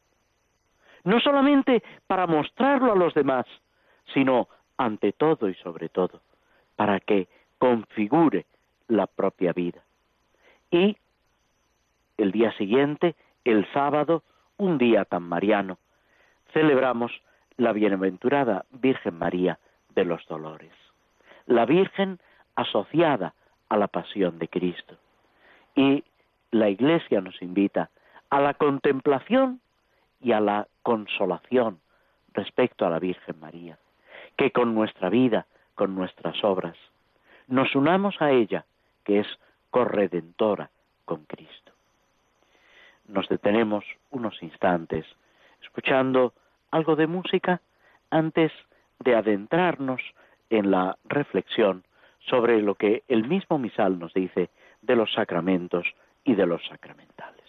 No 1.03 1.19
solamente 1.19 1.83
para 2.07 2.27
mostrarlo 2.27 2.91
a 2.91 2.95
los 2.95 3.13
demás, 3.13 3.45
sino 4.13 4.47
ante 4.77 5.13
todo 5.13 5.49
y 5.49 5.55
sobre 5.55 5.89
todo, 5.89 6.21
para 6.75 6.99
que 6.99 7.27
configure 7.57 8.45
la 8.87 9.07
propia 9.07 9.53
vida. 9.53 9.81
Y 10.71 10.97
el 12.17 12.31
día 12.31 12.51
siguiente, 12.53 13.15
el 13.43 13.71
sábado, 13.73 14.23
un 14.57 14.77
día 14.77 15.05
tan 15.05 15.23
mariano, 15.23 15.77
celebramos 16.53 17.11
la 17.57 17.73
bienaventurada 17.73 18.65
Virgen 18.71 19.17
María 19.17 19.59
de 19.95 20.05
los 20.05 20.25
Dolores, 20.27 20.73
la 21.45 21.65
Virgen 21.65 22.19
asociada 22.55 23.33
a 23.69 23.77
la 23.77 23.87
pasión 23.87 24.39
de 24.39 24.47
Cristo. 24.47 24.95
Y 25.75 26.03
la 26.51 26.69
Iglesia 26.69 27.21
nos 27.21 27.41
invita 27.41 27.89
a 28.29 28.39
la 28.39 28.53
contemplación 28.53 29.61
y 30.21 30.31
a 30.31 30.39
la 30.39 30.67
consolación 30.83 31.79
respecto 32.33 32.85
a 32.85 32.89
la 32.89 32.99
Virgen 32.99 33.39
María, 33.39 33.77
que 34.37 34.51
con 34.51 34.75
nuestra 34.75 35.09
vida, 35.09 35.45
con 35.75 35.95
nuestras 35.95 36.43
obras, 36.43 36.75
nos 37.47 37.75
unamos 37.75 38.21
a 38.21 38.31
ella, 38.31 38.65
que 39.03 39.19
es 39.19 39.27
corredentora 39.69 40.69
con 41.05 41.25
Cristo. 41.25 41.71
nos 43.07 43.27
detenemos 43.27 43.83
unos 44.11 44.41
instantes 44.43 45.05
escuchando 45.63 46.33
algo 46.69 46.95
de 46.95 47.07
música 47.07 47.59
antes 48.11 48.51
de 48.99 49.15
adentrarnos 49.15 50.01
en 50.49 50.69
la 50.69 50.97
reflexión 51.05 51.83
sobre 52.29 52.61
lo 52.61 52.75
que 52.75 53.03
el 53.07 53.27
mismo 53.27 53.57
misal 53.57 53.97
nos 53.97 54.13
dice 54.13 54.49
de 54.81 54.95
los 54.95 55.11
sacramentos 55.13 55.87
y 56.23 56.35
de 56.35 56.45
los 56.45 56.61
sacramentales. 56.67 57.45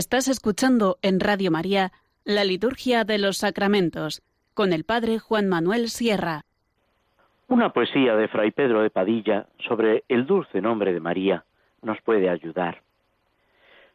Estás 0.00 0.28
escuchando 0.28 0.96
en 1.02 1.20
Radio 1.20 1.50
María 1.50 1.92
la 2.24 2.42
Liturgia 2.42 3.04
de 3.04 3.18
los 3.18 3.36
Sacramentos 3.36 4.22
con 4.54 4.72
el 4.72 4.84
Padre 4.84 5.18
Juan 5.18 5.46
Manuel 5.46 5.90
Sierra. 5.90 6.46
Una 7.48 7.74
poesía 7.74 8.16
de 8.16 8.26
Fray 8.28 8.50
Pedro 8.50 8.80
de 8.80 8.88
Padilla 8.88 9.44
sobre 9.58 10.04
el 10.08 10.24
dulce 10.24 10.62
nombre 10.62 10.94
de 10.94 11.00
María 11.00 11.44
nos 11.82 12.00
puede 12.00 12.30
ayudar. 12.30 12.80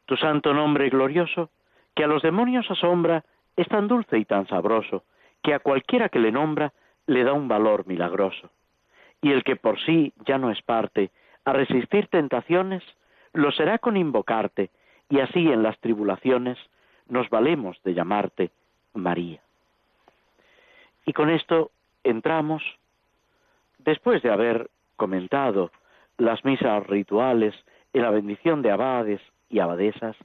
Tu 0.06 0.16
santo 0.16 0.54
nombre 0.54 0.90
glorioso, 0.90 1.50
que 1.96 2.04
a 2.04 2.08
los 2.08 2.22
demonios 2.22 2.70
asombra, 2.70 3.26
es 3.56 3.68
tan 3.68 3.88
dulce 3.88 4.20
y 4.20 4.26
tan 4.26 4.48
sabroso, 4.48 5.06
que 5.42 5.56
a 5.56 5.60
cualquiera 5.60 6.10
que 6.10 6.20
le 6.20 6.32
nombra 6.32 6.72
le 7.08 7.24
da 7.24 7.34
un 7.34 7.48
valor 7.48 7.88
milagroso. 7.88 8.52
Y 9.24 9.32
el 9.32 9.44
que 9.44 9.56
por 9.56 9.84
sí 9.84 10.14
ya 10.28 10.38
no 10.38 10.52
es 10.52 10.62
parte, 10.62 11.10
a 11.46 11.54
resistir 11.54 12.10
tentaciones, 12.10 12.84
lo 13.34 13.52
será 13.52 13.80
con 13.80 13.98
invocarte, 13.98 14.70
y 15.10 15.20
así 15.20 15.52
en 15.52 15.64
las 15.64 15.80
tribulaciones 15.80 16.58
nos 17.08 17.30
valemos 17.30 17.82
de 17.84 17.94
llamarte 17.94 18.52
María. 18.94 19.42
Y 21.06 21.14
con 21.14 21.30
esto 21.30 21.72
entramos, 22.04 22.64
después 23.80 24.22
de 24.24 24.32
haber 24.32 24.70
comentado 24.96 25.72
las 26.18 26.44
misas 26.46 26.86
rituales 26.88 27.54
en 27.94 28.02
la 28.02 28.10
bendición 28.10 28.62
de 28.62 28.72
abades 28.72 29.22
y 29.50 29.60
abadesas, 29.60 30.16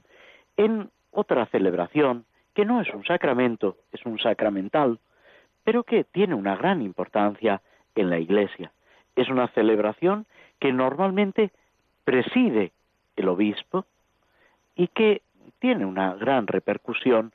en 0.57 0.89
otra 1.11 1.45
celebración 1.47 2.25
que 2.53 2.65
no 2.65 2.81
es 2.81 2.89
un 2.93 3.05
sacramento, 3.05 3.77
es 3.91 4.05
un 4.05 4.19
sacramental, 4.19 4.99
pero 5.63 5.83
que 5.83 6.03
tiene 6.03 6.33
una 6.33 6.55
gran 6.55 6.81
importancia 6.81 7.61
en 7.95 8.09
la 8.09 8.19
Iglesia. 8.19 8.71
Es 9.15 9.29
una 9.29 9.47
celebración 9.49 10.25
que 10.59 10.73
normalmente 10.73 11.51
preside 12.03 12.71
el 13.15 13.29
obispo 13.29 13.85
y 14.81 14.87
que 14.87 15.21
tiene 15.59 15.85
una 15.85 16.15
gran 16.15 16.47
repercusión 16.47 17.33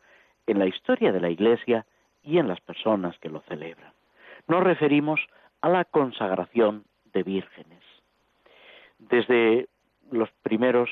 en 0.48 0.58
la 0.58 0.66
historia 0.66 1.12
de 1.12 1.20
la 1.20 1.30
Iglesia 1.30 1.86
y 2.24 2.38
en 2.38 2.48
las 2.48 2.60
personas 2.60 3.16
que 3.20 3.28
lo 3.28 3.40
celebran. 3.42 3.92
Nos 4.48 4.64
referimos 4.64 5.20
a 5.60 5.68
la 5.68 5.84
consagración 5.84 6.82
de 7.12 7.22
vírgenes. 7.22 7.84
Desde 8.98 9.68
los 10.10 10.28
primeros 10.42 10.90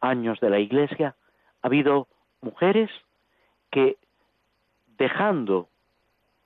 años 0.00 0.40
de 0.40 0.48
la 0.48 0.60
Iglesia 0.60 1.14
ha 1.60 1.66
habido 1.66 2.08
mujeres 2.40 2.90
que, 3.70 3.98
dejando 4.96 5.68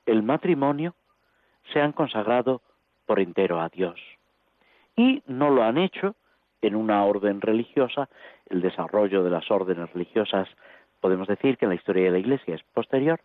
el 0.06 0.24
matrimonio, 0.24 0.96
se 1.72 1.80
han 1.80 1.92
consagrado 1.92 2.62
por 3.06 3.20
entero 3.20 3.60
a 3.60 3.68
Dios. 3.68 4.00
Y 4.96 5.22
no 5.28 5.50
lo 5.50 5.62
han 5.62 5.78
hecho 5.78 6.16
en 6.66 6.76
una 6.76 7.04
orden 7.04 7.40
religiosa, 7.40 8.08
el 8.48 8.60
desarrollo 8.60 9.22
de 9.22 9.30
las 9.30 9.50
órdenes 9.50 9.92
religiosas 9.92 10.48
podemos 11.00 11.28
decir 11.28 11.56
que 11.56 11.66
en 11.66 11.70
la 11.70 11.74
historia 11.76 12.04
de 12.04 12.10
la 12.10 12.18
Iglesia 12.18 12.54
es 12.54 12.62
posterior, 12.74 13.20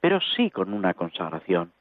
pero 0.00 0.20
sí 0.20 0.50
con 0.50 0.72
una 0.72 0.94
consagración. 0.94 1.72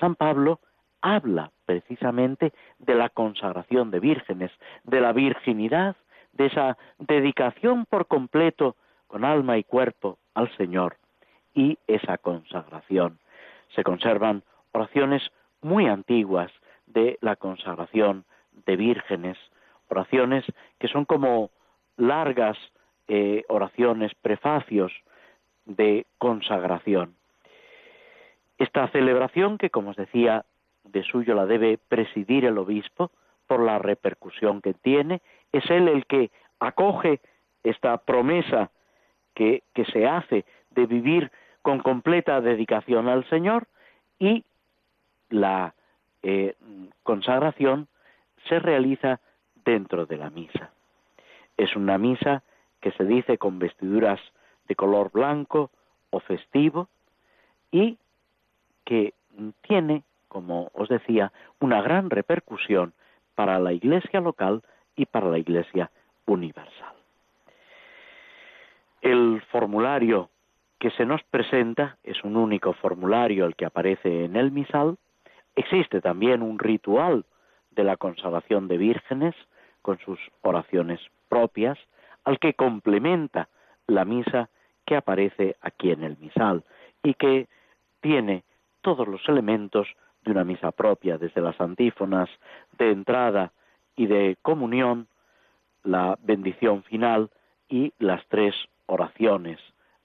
San 0.00 0.14
Pablo 0.16 0.60
habla 1.00 1.50
precisamente 1.64 2.52
de 2.78 2.94
la 2.94 3.08
consagración 3.08 3.90
de 3.90 4.00
vírgenes, 4.00 4.50
de 4.84 5.00
la 5.00 5.12
virginidad, 5.12 5.96
de 6.32 6.46
esa 6.46 6.76
dedicación 6.98 7.86
por 7.86 8.06
completo 8.06 8.76
con 9.06 9.24
alma 9.24 9.58
y 9.58 9.64
cuerpo 9.64 10.18
al 10.34 10.54
Señor 10.56 10.96
y 11.54 11.78
esa 11.86 12.18
consagración. 12.18 13.18
Se 13.74 13.84
conservan 13.84 14.42
oraciones 14.72 15.22
muy 15.60 15.86
antiguas 15.86 16.50
de 16.86 17.18
la 17.20 17.36
consagración 17.36 18.24
de 18.66 18.76
vírgenes, 18.76 19.38
oraciones 19.92 20.44
que 20.78 20.88
son 20.88 21.04
como 21.04 21.50
largas 21.96 22.56
eh, 23.08 23.44
oraciones, 23.48 24.12
prefacios 24.14 24.92
de 25.66 26.06
consagración. 26.18 27.14
Esta 28.58 28.88
celebración, 28.88 29.58
que 29.58 29.70
como 29.70 29.90
os 29.90 29.96
decía, 29.96 30.44
de 30.84 31.02
suyo 31.02 31.34
la 31.34 31.46
debe 31.46 31.78
presidir 31.78 32.44
el 32.44 32.58
obispo 32.58 33.10
por 33.46 33.60
la 33.60 33.78
repercusión 33.78 34.60
que 34.62 34.74
tiene, 34.74 35.20
es 35.52 35.68
él 35.70 35.88
el 35.88 36.06
que 36.06 36.30
acoge 36.58 37.20
esta 37.62 37.98
promesa 37.98 38.70
que, 39.34 39.62
se 39.92 40.06
hace 40.06 40.44
de 40.70 40.86
vivir 40.86 41.30
con 41.60 41.80
completa 41.80 42.40
dedicación 42.40 43.08
al 43.08 43.28
Señor 43.28 43.66
y 44.18 44.44
la 45.28 45.74
eh, 46.22 46.54
consagración 47.02 47.88
se 48.48 48.58
realiza 48.58 49.20
dentro 49.64 50.06
de 50.06 50.16
la 50.16 50.30
misa. 50.30 50.70
Es 51.56 51.76
una 51.76 51.98
misa 51.98 52.42
que 52.80 52.92
se 52.92 53.04
dice 53.04 53.38
con 53.38 53.58
vestiduras 53.58 54.20
de 54.68 54.74
color 54.74 55.10
blanco 55.12 55.70
o 56.10 56.20
festivo 56.20 56.88
y 57.70 57.98
que 58.84 59.14
tiene, 59.62 60.02
como 60.28 60.70
os 60.74 60.88
decía, 60.88 61.32
una 61.60 61.80
gran 61.82 62.10
repercusión 62.10 62.92
para 63.34 63.58
la 63.58 63.72
iglesia 63.72 64.20
local 64.20 64.62
y 64.96 65.06
para 65.06 65.28
la 65.28 65.38
iglesia 65.38 65.90
universal. 66.26 66.94
El 69.00 69.42
formulario 69.50 70.28
que 70.78 70.90
se 70.90 71.06
nos 71.06 71.22
presenta 71.24 71.96
es 72.02 72.22
un 72.24 72.36
único 72.36 72.72
formulario 72.74 73.46
el 73.46 73.56
que 73.56 73.66
aparece 73.66 74.24
en 74.24 74.36
el 74.36 74.50
misal. 74.50 74.96
Existe 75.54 76.00
también 76.00 76.42
un 76.42 76.58
ritual 76.58 77.24
de 77.70 77.84
la 77.84 77.96
consagración 77.96 78.68
de 78.68 78.78
vírgenes 78.78 79.34
con 79.82 79.98
sus 79.98 80.18
oraciones 80.42 81.00
propias, 81.28 81.78
al 82.24 82.38
que 82.38 82.54
complementa 82.54 83.48
la 83.86 84.04
misa 84.04 84.48
que 84.86 84.96
aparece 84.96 85.56
aquí 85.60 85.90
en 85.90 86.04
el 86.04 86.16
misal 86.18 86.64
y 87.02 87.14
que 87.14 87.48
tiene 88.00 88.44
todos 88.80 89.06
los 89.06 89.28
elementos 89.28 89.88
de 90.24 90.30
una 90.30 90.44
misa 90.44 90.70
propia, 90.70 91.18
desde 91.18 91.40
las 91.40 91.60
antífonas 91.60 92.28
de 92.78 92.90
entrada 92.90 93.52
y 93.96 94.06
de 94.06 94.36
comunión, 94.42 95.08
la 95.82 96.16
bendición 96.22 96.82
final 96.84 97.30
y 97.68 97.92
las 97.98 98.24
tres 98.28 98.54
oraciones 98.86 99.58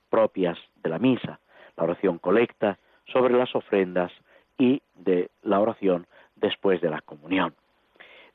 propias 0.10 0.58
de 0.82 0.90
la 0.90 1.00
misa, 1.00 1.40
la 1.76 1.84
oración 1.84 2.18
colecta 2.18 2.80
sobre 3.06 3.36
las 3.36 3.54
ofrendas 3.56 4.12
y 4.58 4.82
de 4.96 5.30
la 5.44 5.60
oración 5.60 6.08
después 6.36 6.82
de 6.82 6.90
la 6.90 7.02
comunión. 7.02 7.54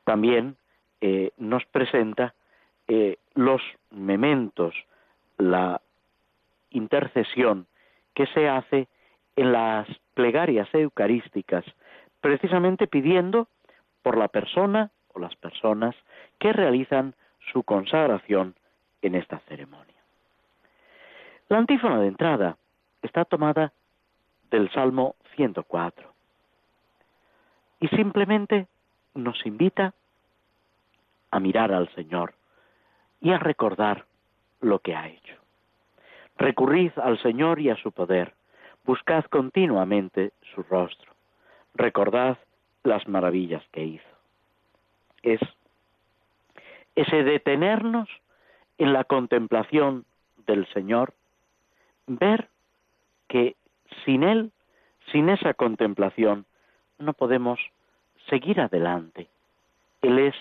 También 0.05 0.57
eh, 1.05 1.33
nos 1.37 1.67
presenta 1.67 2.33
eh, 2.87 3.17
los 3.35 3.61
mementos, 3.91 4.73
la 5.37 5.81
intercesión 6.71 7.67
que 8.15 8.27
se 8.29 8.49
hace 8.49 8.87
en 9.35 9.51
las 9.51 9.89
plegarias 10.15 10.69
eucarísticas, 10.73 11.65
precisamente 12.21 12.87
pidiendo 12.87 13.49
por 14.03 14.17
la 14.17 14.29
persona 14.29 14.93
o 15.13 15.19
las 15.19 15.35
personas 15.35 15.97
que 16.39 16.53
realizan 16.53 17.17
su 17.53 17.65
consagración 17.65 18.55
en 19.03 19.17
esta 19.17 19.41
ceremonia. 19.49 20.01
La 21.49 21.59
antífona 21.59 21.99
de 21.99 22.07
entrada 22.07 22.57
está 23.03 23.25
tomada 23.25 23.73
del 24.53 24.71
Salmo 24.71 25.17
104 25.35 26.13
y 27.81 27.89
simplemente 27.89 28.69
nos 29.15 29.45
invita 29.45 29.95
a 31.33 31.41
mirar 31.41 31.73
al 31.73 31.93
Señor 31.95 32.35
y 33.21 33.33
a 33.33 33.39
recordar 33.39 34.05
lo 34.61 34.79
que 34.79 34.95
ha 34.95 35.09
hecho. 35.09 35.35
Recurrid 36.37 36.93
al 36.97 37.21
Señor 37.21 37.59
y 37.59 37.71
a 37.71 37.77
su 37.77 37.91
poder, 37.91 38.35
buscad 38.85 39.25
continuamente 39.25 40.33
su 40.55 40.63
rostro, 40.63 41.13
recordad 41.75 42.39
las 42.85 43.09
maravillas 43.09 43.65
que 43.73 43.85
hizo. 43.85 44.09
Es 45.23 45.41
ese 46.95 47.25
detenernos 47.25 48.09
en 48.79 48.93
la 48.93 49.05
contemplación 49.05 50.05
del 50.47 50.67
Señor, 50.73 51.15
ver 52.07 52.49
que 53.29 53.57
sin 54.05 54.23
Él, 54.23 54.53
sin 55.11 55.29
esa 55.29 55.55
contemplación, 55.55 56.45
no 56.99 57.15
podemos 57.15 57.59
seguir 58.29 58.61
adelante. 58.61 59.29
Él 60.03 60.19
es 60.19 60.35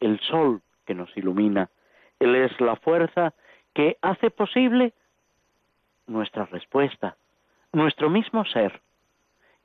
el 0.00 0.20
sol 0.20 0.62
que 0.86 0.94
nos 0.94 1.14
ilumina, 1.16 1.70
Él 2.18 2.34
es 2.34 2.58
la 2.60 2.76
fuerza 2.76 3.34
que 3.74 3.96
hace 4.02 4.30
posible 4.30 4.92
nuestra 6.06 6.46
respuesta, 6.46 7.16
nuestro 7.72 8.08
mismo 8.08 8.44
ser, 8.46 8.80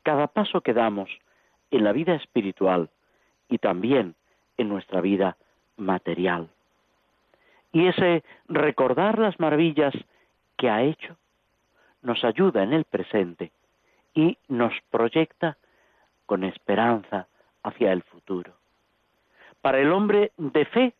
cada 0.04 0.28
paso 0.28 0.62
que 0.62 0.74
damos 0.74 1.10
en 1.72 1.84
la 1.84 1.94
vida 1.94 2.14
espiritual 2.16 2.90
y 3.50 3.58
también 3.58 4.16
en 4.58 4.70
nuestra 4.70 5.02
vida 5.02 5.38
material. 5.78 6.50
Y 7.72 7.88
ese 7.88 8.24
recordar 8.48 9.18
las 9.18 9.40
maravillas 9.40 9.94
que 10.58 10.70
ha 10.70 10.84
hecho 10.84 11.18
nos 12.02 12.24
ayuda 12.24 12.64
en 12.64 12.74
el 12.74 12.84
presente 12.84 13.52
y 14.14 14.38
nos 14.48 14.74
proyecta 14.92 15.58
con 16.26 16.44
esperanza 16.44 17.28
hacia 17.64 17.92
el 17.92 18.04
futuro. 18.04 18.54
Para 19.64 19.80
el 19.80 19.94
hombre 19.94 20.34
de 20.36 20.66
fe, 20.66 20.94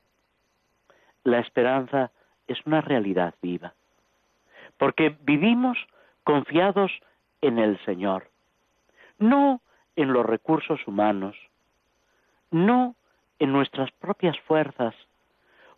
la 1.26 1.40
esperanza 1.40 2.12
es 2.48 2.58
una 2.66 2.80
realidad 2.80 3.36
viva, 3.42 3.74
porque 4.78 5.18
vivimos 5.20 5.78
confiados 6.24 6.90
en 7.42 7.60
el 7.60 7.78
Señor, 7.84 8.30
no 9.20 9.60
en 9.98 10.14
los 10.14 10.26
recursos 10.26 10.80
humanos, 10.88 11.36
no 12.52 12.96
en 13.38 13.52
nuestras 13.52 13.92
propias 13.92 14.40
fuerzas 14.48 14.96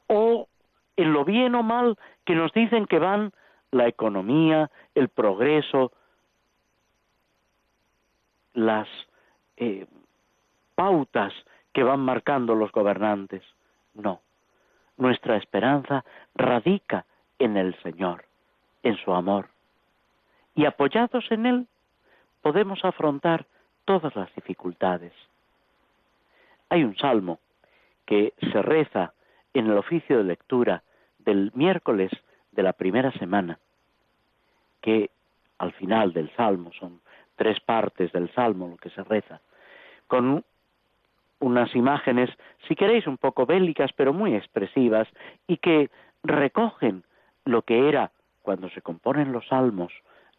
o 0.06 0.48
en 0.96 1.12
lo 1.12 1.26
bien 1.26 1.56
o 1.56 1.64
mal 1.64 1.98
que 2.24 2.36
nos 2.36 2.54
dicen 2.54 2.86
que 2.86 3.00
van 3.00 3.34
la 3.72 3.88
economía, 3.88 4.70
el 4.94 5.10
progreso, 5.10 5.92
las 8.54 8.88
eh, 9.58 9.88
pautas 10.76 11.34
que 11.76 11.84
van 11.84 12.00
marcando 12.00 12.56
los 12.56 12.72
gobernantes. 12.72 13.44
No, 13.96 14.22
nuestra 14.96 15.36
esperanza 15.36 16.06
radica 16.34 17.06
en 17.38 17.58
el 17.58 17.76
Señor, 17.84 18.24
en 18.82 18.96
su 18.96 19.14
amor. 19.14 19.50
Y 20.56 20.64
apoyados 20.66 21.30
en 21.32 21.46
Él 21.46 21.68
podemos 22.42 22.80
afrontar 22.86 23.46
todas 23.84 24.16
las 24.16 24.34
dificultades. 24.36 25.12
Hay 26.70 26.86
un 26.86 26.96
salmo 26.96 27.40
que 28.06 28.34
se 28.40 28.62
reza 28.62 29.12
en 29.54 29.66
el 29.66 29.78
oficio 29.78 30.18
de 30.18 30.24
lectura 30.24 30.82
del 31.20 31.52
miércoles 31.56 32.12
de 32.54 32.64
la 32.64 32.72
primera 32.72 33.12
semana, 33.12 33.60
que 34.80 35.10
al 35.58 35.74
final 35.74 36.14
del 36.14 36.34
salmo, 36.38 36.72
son 36.80 37.02
tres 37.36 37.60
partes 37.60 38.14
del 38.14 38.34
salmo 38.34 38.70
lo 38.70 38.78
que 38.78 38.92
se 38.92 39.04
reza, 39.04 39.42
con 40.08 40.46
unas 41.40 41.76
imágenes, 41.76 42.30
si 42.68 42.76
queréis, 42.76 43.08
un 43.08 43.18
poco 43.18 43.46
bélicas, 43.46 43.92
pero 43.94 44.14
muy 44.14 44.36
expresivas, 44.36 45.08
y 45.48 45.58
que 45.58 45.90
recogen 46.24 47.04
lo 47.46 47.62
que 47.62 47.90
era, 47.90 48.12
cuando 48.42 48.70
se 48.70 48.82
componen 48.82 49.32
los 49.32 49.48
salmos, 49.48 49.94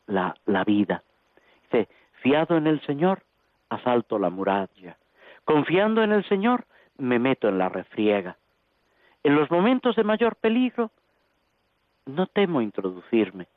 la, 0.07 0.35
la 0.47 0.65
vida. 0.65 1.03
Dice, 1.65 1.89
fiado 2.23 2.57
en 2.57 2.67
el 2.67 2.81
Señor, 2.83 3.23
asalto 3.69 4.19
la 4.19 4.31
muralla. 4.31 4.97
Confiando 5.45 6.03
en 6.03 6.13
el 6.13 6.25
Señor, 6.25 6.65
me 6.99 7.19
meto 7.19 7.49
en 7.49 7.59
la 7.59 7.69
refriega. 7.69 8.37
En 9.23 9.35
los 9.35 9.51
momentos 9.51 9.97
de 9.97 10.05
mayor 10.05 10.37
peligro, 10.37 10.91
no 12.07 12.27
temo 12.27 12.63
introducirme. 12.63 13.49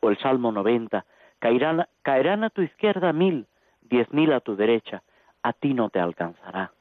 O 0.00 0.10
el 0.10 0.18
Salmo 0.18 0.50
90, 0.50 1.04
caerán, 1.38 1.86
caerán 2.02 2.44
a 2.44 2.50
tu 2.50 2.62
izquierda 2.62 3.12
mil, 3.12 3.46
diez 3.82 4.10
mil 4.12 4.32
a 4.32 4.40
tu 4.40 4.56
derecha, 4.56 5.02
a 5.42 5.52
ti 5.52 5.74
no 5.74 5.90
te 5.90 6.00
alcanzará. 6.00 6.72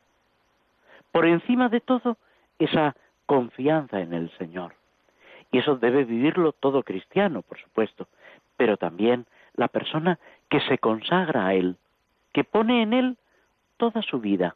Por 1.12 1.26
encima 1.26 1.70
de 1.70 1.82
todo, 1.82 2.18
esa 2.60 2.96
confianza 3.26 4.00
en 4.00 4.14
el 4.14 4.30
Señor. 4.38 4.76
Y 5.52 5.58
eso 5.58 5.76
debe 5.76 6.06
vivirlo 6.06 6.54
todo 6.54 6.84
cristiano, 6.84 7.42
por 7.42 7.60
supuesto, 7.60 8.08
pero 8.56 8.78
también 8.78 9.26
la 9.56 9.68
persona 9.68 10.20
que 10.50 10.62
se 10.62 10.78
consagra 10.78 11.48
a 11.48 11.54
Él, 11.54 11.78
que 12.34 12.44
pone 12.44 12.84
en 12.84 12.94
Él 12.94 13.18
toda 13.78 14.02
su 14.02 14.20
vida, 14.20 14.56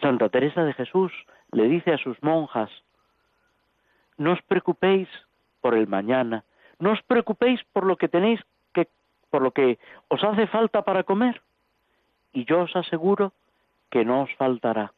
Santa 0.00 0.28
Teresa 0.28 0.64
de 0.64 0.74
Jesús 0.74 1.12
le 1.52 1.68
dice 1.68 1.92
a 1.92 1.98
sus 1.98 2.22
monjas, 2.22 2.70
no 4.16 4.32
os 4.32 4.42
preocupéis 4.42 5.08
por 5.60 5.74
el 5.74 5.86
mañana, 5.86 6.44
no 6.78 6.92
os 6.92 7.02
preocupéis 7.02 7.62
por 7.72 7.84
lo 7.84 7.96
que 7.96 8.08
tenéis 8.08 8.40
que, 8.72 8.88
por 9.30 9.42
lo 9.42 9.50
que 9.50 9.78
os 10.08 10.22
hace 10.22 10.46
falta 10.46 10.82
para 10.82 11.02
comer, 11.02 11.40
y 12.32 12.44
yo 12.44 12.62
os 12.62 12.76
aseguro 12.76 13.32
que 13.90 14.04
no 14.04 14.22
os 14.22 14.34
faltará. 14.34 14.92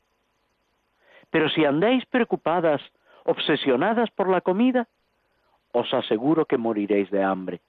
Pero 1.31 1.49
si 1.49 1.65
andáis 1.65 2.05
preocupadas, 2.07 2.83
obsesionadas 3.25 4.11
por 4.11 4.29
la 4.29 4.41
comida, 4.41 4.89
os 5.73 5.93
aseguro 5.95 6.47
que 6.47 6.59
moriréis 6.59 7.11
de 7.11 7.23
hambre, 7.23 7.61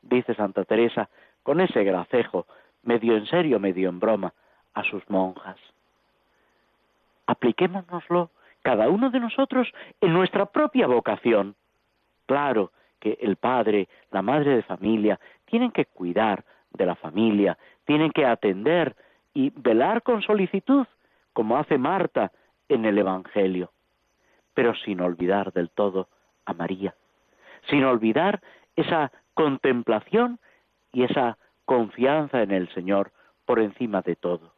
dice 0.00 0.34
Santa 0.34 0.64
Teresa 0.64 1.08
con 1.42 1.60
ese 1.60 1.84
gracejo, 1.84 2.46
medio 2.82 3.16
en 3.16 3.26
serio, 3.26 3.60
medio 3.60 3.90
en 3.90 4.00
broma, 4.00 4.32
a 4.72 4.82
sus 4.84 5.08
monjas 5.10 5.58
apliquémonoslo 7.26 8.30
cada 8.62 8.88
uno 8.88 9.10
de 9.10 9.20
nosotros 9.20 9.68
en 10.00 10.12
nuestra 10.12 10.46
propia 10.46 10.86
vocación. 10.86 11.54
Claro 12.26 12.72
que 13.00 13.18
el 13.20 13.36
padre, 13.36 13.88
la 14.10 14.22
madre 14.22 14.56
de 14.56 14.62
familia, 14.62 15.20
tienen 15.44 15.70
que 15.70 15.86
cuidar 15.86 16.44
de 16.74 16.86
la 16.86 16.96
familia, 16.96 17.56
tienen 17.84 18.10
que 18.10 18.26
atender 18.26 18.94
y 19.32 19.50
velar 19.56 20.02
con 20.02 20.22
solicitud, 20.22 20.86
como 21.32 21.56
hace 21.56 21.78
Marta 21.78 22.32
en 22.68 22.84
el 22.84 22.98
Evangelio, 22.98 23.72
pero 24.54 24.74
sin 24.74 25.00
olvidar 25.00 25.52
del 25.52 25.70
todo 25.70 26.08
a 26.44 26.52
María, 26.52 26.94
sin 27.68 27.84
olvidar 27.84 28.40
esa 28.76 29.12
contemplación 29.34 30.38
y 30.92 31.04
esa 31.04 31.38
confianza 31.64 32.42
en 32.42 32.50
el 32.50 32.72
Señor 32.74 33.12
por 33.46 33.60
encima 33.60 34.02
de 34.02 34.16
todo. 34.16 34.52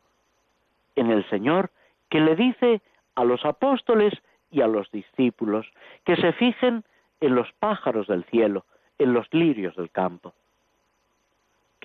En 0.94 1.11
el 1.11 1.29
Señor 1.29 1.70
que 2.11 2.20
le 2.20 2.37
dice 2.37 2.83
a 3.14 3.24
los 3.24 3.44
apóstoles 3.44 4.12
y 4.50 4.61
a 4.61 4.66
los 4.66 4.90
discípulos 4.90 5.66
que 6.05 6.16
se 6.16 6.33
fijen 6.33 6.85
en 7.20 7.35
los 7.35 7.50
pájaros 7.59 8.07
del 8.07 8.24
cielo, 8.24 8.64
en 8.98 9.12
los 9.12 9.26
lirios 9.33 9.74
del 9.76 9.90
campo, 9.90 10.35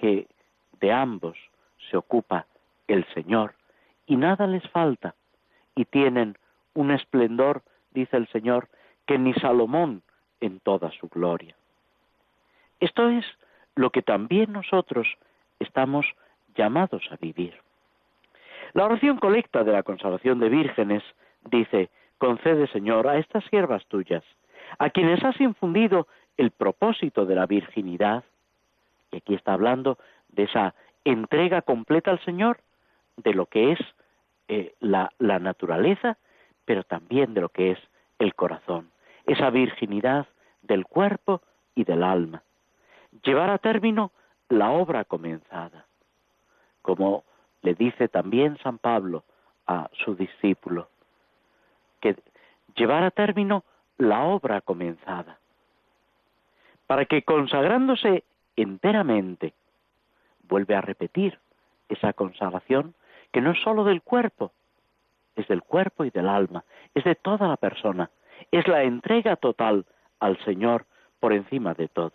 que 0.01 0.27
de 0.79 0.91
ambos 0.91 1.37
se 1.91 1.95
ocupa 1.95 2.47
el 2.87 3.05
Señor 3.13 3.53
y 4.07 4.15
nada 4.15 4.47
les 4.47 4.67
falta 4.69 5.13
y 5.75 5.85
tienen 5.85 6.37
un 6.73 6.89
esplendor, 6.89 7.61
dice 7.91 8.17
el 8.17 8.27
Señor, 8.29 8.67
que 9.05 9.19
ni 9.19 9.33
Salomón 9.35 10.01
en 10.39 10.59
toda 10.59 10.89
su 10.91 11.07
gloria. 11.07 11.55
Esto 12.79 13.09
es 13.09 13.25
lo 13.75 13.91
que 13.91 14.01
también 14.01 14.51
nosotros 14.51 15.07
estamos 15.59 16.07
llamados 16.55 17.03
a 17.11 17.17
vivir. 17.17 17.53
La 18.73 18.85
oración 18.85 19.19
colecta 19.19 19.63
de 19.63 19.71
la 19.71 19.83
consagración 19.83 20.39
de 20.39 20.49
vírgenes 20.49 21.03
dice, 21.51 21.89
concede 22.17 22.65
Señor 22.67 23.07
a 23.07 23.19
estas 23.19 23.43
siervas 23.45 23.85
tuyas, 23.85 24.23
a 24.79 24.89
quienes 24.89 25.23
has 25.23 25.39
infundido 25.39 26.07
el 26.37 26.49
propósito 26.49 27.27
de 27.27 27.35
la 27.35 27.45
virginidad, 27.45 28.23
y 29.11 29.17
aquí 29.17 29.33
está 29.33 29.53
hablando 29.53 29.97
de 30.29 30.43
esa 30.43 30.73
entrega 31.03 31.61
completa 31.61 32.11
al 32.11 32.23
Señor, 32.23 32.59
de 33.17 33.33
lo 33.33 33.45
que 33.47 33.73
es 33.73 33.79
eh, 34.47 34.75
la, 34.79 35.11
la 35.19 35.39
naturaleza, 35.39 36.17
pero 36.65 36.83
también 36.83 37.33
de 37.33 37.41
lo 37.41 37.49
que 37.49 37.71
es 37.71 37.79
el 38.19 38.35
corazón, 38.35 38.91
esa 39.25 39.49
virginidad 39.49 40.27
del 40.61 40.85
cuerpo 40.85 41.41
y 41.75 41.83
del 41.83 42.03
alma. 42.03 42.43
Llevar 43.23 43.49
a 43.49 43.57
término 43.57 44.11
la 44.49 44.71
obra 44.71 45.03
comenzada, 45.05 45.85
como 46.81 47.23
le 47.61 47.73
dice 47.73 48.07
también 48.07 48.57
San 48.59 48.77
Pablo 48.77 49.23
a 49.67 49.89
su 50.03 50.15
discípulo, 50.15 50.89
que 51.99 52.15
llevar 52.75 53.03
a 53.03 53.11
término 53.11 53.63
la 53.97 54.23
obra 54.23 54.61
comenzada. 54.61 55.37
para 56.87 57.05
que 57.05 57.21
consagrándose 57.21 58.25
enteramente, 58.55 59.53
vuelve 60.43 60.75
a 60.75 60.81
repetir 60.81 61.39
esa 61.89 62.13
consagración 62.13 62.95
que 63.31 63.41
no 63.41 63.51
es 63.51 63.61
sólo 63.61 63.83
del 63.83 64.01
cuerpo, 64.01 64.51
es 65.35 65.47
del 65.47 65.63
cuerpo 65.63 66.05
y 66.05 66.09
del 66.09 66.27
alma, 66.27 66.63
es 66.93 67.03
de 67.03 67.15
toda 67.15 67.47
la 67.47 67.57
persona, 67.57 68.09
es 68.51 68.67
la 68.67 68.83
entrega 68.83 69.35
total 69.35 69.85
al 70.19 70.37
Señor 70.43 70.85
por 71.19 71.33
encima 71.33 71.73
de 71.73 71.87
todo. 71.87 72.13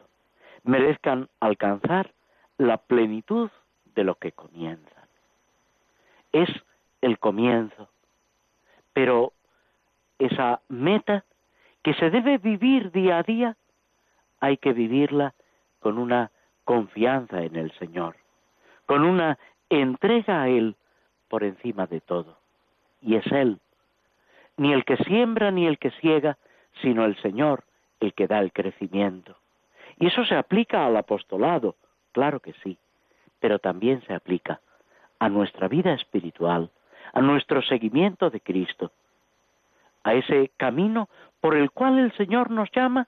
Merezcan 0.65 1.29
alcanzar 1.41 2.13
la 2.59 2.79
plenitud 2.79 3.51
de 3.95 4.05
lo 4.05 4.17
que 4.17 4.33
comienzan. 4.33 5.05
Es 6.33 6.49
el 7.01 7.19
comienzo, 7.19 7.89
pero 8.93 9.33
esa 10.19 10.61
meta 10.69 11.25
que 11.83 11.95
se 11.95 12.11
debe 12.11 12.39
vivir 12.39 12.91
día 12.91 13.19
a 13.19 13.23
día, 13.23 13.57
hay 14.41 14.57
que 14.57 14.73
vivirla 14.73 15.35
con 15.87 15.99
una 15.99 16.33
confianza 16.65 17.45
en 17.45 17.55
el 17.55 17.71
Señor, 17.79 18.17
con 18.87 19.05
una 19.05 19.39
entrega 19.71 20.43
a 20.43 20.49
Él 20.49 20.75
por 21.29 21.45
encima 21.45 21.87
de 21.87 22.01
todo. 22.01 22.39
Y 23.01 23.15
es 23.15 23.25
Él, 23.31 23.61
ni 24.57 24.73
el 24.73 24.85
que 24.85 24.97
siembra 24.97 25.53
ni 25.53 25.65
el 25.69 25.79
que 25.79 25.93
ciega, 25.93 26.39
sino 26.83 27.05
el 27.05 27.15
Señor 27.23 27.63
el 28.01 28.15
que 28.15 28.27
da 28.27 28.41
el 28.41 28.53
crecimiento. 28.53 29.37
Y 29.97 30.09
eso 30.09 30.25
se 30.25 30.35
aplica 30.35 30.85
al 30.85 30.97
apostolado, 30.97 31.77
claro 32.11 32.41
que 32.41 32.53
sí, 32.65 32.77
pero 33.39 33.61
también 33.61 34.03
se 34.09 34.15
aplica 34.15 34.61
a 35.21 35.29
nuestra 35.29 35.69
vida 35.69 35.93
espiritual, 35.93 36.69
a 37.13 37.21
nuestro 37.21 37.63
seguimiento 37.63 38.29
de 38.29 38.41
Cristo, 38.41 38.91
a 40.03 40.15
ese 40.15 40.51
camino 40.57 41.09
por 41.41 41.55
el 41.55 41.71
cual 41.71 42.01
el 42.01 42.11
Señor 42.17 42.51
nos 42.51 42.73
llama 42.73 43.07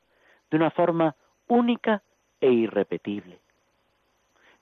de 0.49 0.59
una 0.59 0.71
forma 0.71 1.17
única 1.49 2.03
e 2.40 2.51
irrepetible. 2.51 3.38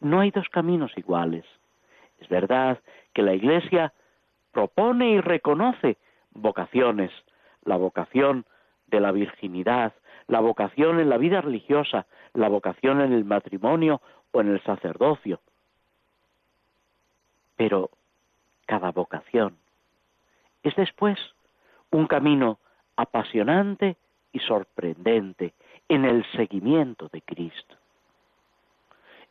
No 0.01 0.21
hay 0.21 0.31
dos 0.31 0.49
caminos 0.49 0.93
iguales. 0.97 1.45
Es 2.19 2.29
verdad 2.29 2.81
que 3.15 3.23
la 3.23 3.35
Iglesia 3.35 3.93
propone 4.53 5.11
y 5.11 5.21
reconoce 5.21 5.97
vocaciones, 6.33 7.11
la 7.65 7.77
vocación 7.77 8.47
de 8.87 9.01
la 9.01 9.13
virginidad, 9.13 9.95
la 10.29 10.41
vocación 10.41 11.01
en 11.01 11.09
la 11.09 11.19
vida 11.19 11.41
religiosa, 11.41 12.07
la 12.35 12.49
vocación 12.49 13.01
en 13.01 13.13
el 13.13 13.25
matrimonio 13.25 14.01
o 14.33 14.41
en 14.41 14.49
el 14.49 14.63
sacerdocio. 14.63 15.41
Pero 17.57 17.91
cada 18.67 18.91
vocación 18.93 19.57
es 20.63 20.75
después 20.77 21.19
un 21.91 22.07
camino 22.07 22.59
apasionante 22.97 23.97
y 24.33 24.41
sorprendente 24.41 25.55
en 25.89 26.05
el 26.05 26.25
seguimiento 26.33 27.09
de 27.13 27.23
Cristo. 27.23 27.77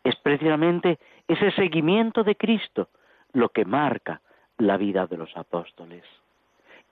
Es 0.03 0.15
precisamente 0.17 0.99
ese 1.27 1.51
seguimiento 1.51 2.23
de 2.23 2.35
Cristo 2.35 2.89
lo 3.33 3.49
que 3.49 3.65
marca 3.65 4.21
la 4.57 4.77
vida 4.77 5.07
de 5.07 5.17
los 5.17 5.35
apóstoles 5.35 6.03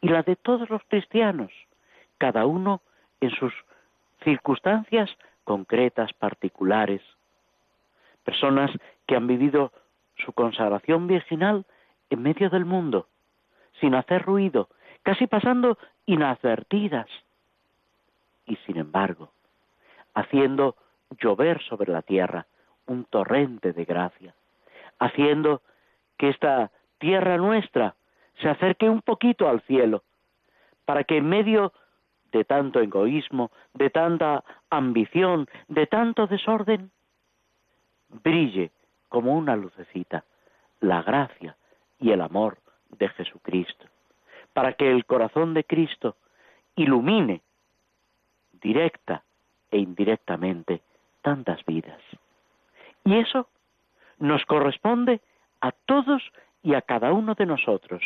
y 0.02 0.10
la 0.10 0.24
de 0.24 0.36
todos 0.36 0.70
los 0.70 0.82
cristianos, 0.90 1.52
cada 2.18 2.46
uno 2.46 2.82
en 3.22 3.32
sus 3.32 3.54
circunstancias 4.24 5.10
concretas, 5.44 6.12
particulares. 6.14 7.02
Personas 8.24 8.72
que 9.08 9.16
han 9.16 9.28
vivido 9.28 9.72
su 10.18 10.34
consagración 10.34 11.08
virginal 11.08 11.66
en 12.10 12.22
medio 12.22 12.50
del 12.50 12.66
mundo, 12.66 13.08
sin 13.80 13.96
hacer 13.96 14.24
ruido, 14.24 14.70
casi 15.04 15.28
pasando 15.28 15.78
inadvertidas, 16.06 17.08
y 18.46 18.56
sin 18.66 18.78
embargo, 18.78 19.32
haciendo 20.14 20.76
llover 21.20 21.62
sobre 21.64 21.92
la 21.92 22.02
tierra 22.02 22.46
un 22.88 23.06
torrente 23.06 23.74
de 23.74 23.86
gracia, 23.86 24.34
haciendo 25.00 25.62
que 26.18 26.30
esta 26.30 26.72
tierra 26.98 27.38
nuestra 27.38 27.96
se 28.42 28.50
acerque 28.50 28.90
un 28.90 29.02
poquito 29.02 29.48
al 29.48 29.62
cielo, 29.62 30.04
para 30.86 31.04
que 31.04 31.18
en 31.18 31.30
medio 31.30 31.74
de 32.32 32.44
tanto 32.46 32.80
egoísmo, 32.80 33.52
de 33.74 33.90
tanta 33.90 34.44
ambición, 34.70 35.48
de 35.68 35.88
tanto 35.88 36.28
desorden, 36.28 36.92
brille 38.10 38.72
como 39.08 39.34
una 39.34 39.56
lucecita 39.56 40.24
la 40.80 41.02
gracia 41.02 41.56
y 42.00 42.12
el 42.12 42.22
amor 42.22 42.58
de 42.90 43.08
Jesucristo, 43.10 43.86
para 44.52 44.74
que 44.74 44.92
el 44.92 45.06
corazón 45.06 45.54
de 45.54 45.64
Cristo 45.64 46.18
ilumine 46.76 47.42
directa 48.62 49.24
e 49.74 49.80
indirectamente 49.80 50.82
tantas 51.24 51.66
vidas. 51.66 52.00
Y 53.04 53.18
eso 53.18 53.48
nos 54.20 54.46
corresponde 54.46 55.20
a 55.62 55.72
todos 55.72 56.22
y 56.62 56.76
a 56.76 56.82
cada 56.82 57.12
uno 57.12 57.34
de 57.34 57.48
nosotros. 57.48 58.04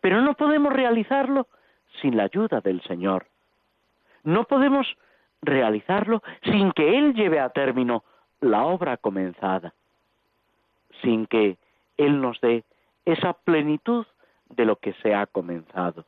Pero 0.00 0.22
no 0.22 0.34
podemos 0.34 0.72
realizarlo 0.72 1.46
sin 2.00 2.16
la 2.16 2.24
ayuda 2.24 2.60
del 2.60 2.82
Señor. 2.82 3.26
No 4.24 4.44
podemos 4.44 4.86
realizarlo 5.42 6.22
sin 6.42 6.72
que 6.72 6.98
Él 6.98 7.14
lleve 7.14 7.40
a 7.40 7.50
término 7.50 8.02
la 8.40 8.64
obra 8.64 8.96
comenzada, 8.96 9.74
sin 11.02 11.26
que 11.26 11.58
Él 11.98 12.20
nos 12.22 12.40
dé 12.40 12.64
esa 13.04 13.34
plenitud 13.34 14.06
de 14.48 14.64
lo 14.64 14.76
que 14.76 14.94
se 14.94 15.14
ha 15.14 15.26
comenzado. 15.26 16.06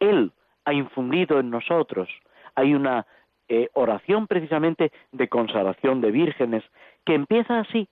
Él 0.00 0.32
ha 0.64 0.72
infundido 0.72 1.38
en 1.38 1.50
nosotros, 1.50 2.08
hay 2.54 2.74
una 2.74 3.06
eh, 3.48 3.68
oración 3.74 4.26
precisamente 4.26 4.92
de 5.10 5.28
consagración 5.28 6.00
de 6.00 6.10
vírgenes 6.10 6.64
que 7.04 7.14
empieza 7.14 7.60
así, 7.60 7.88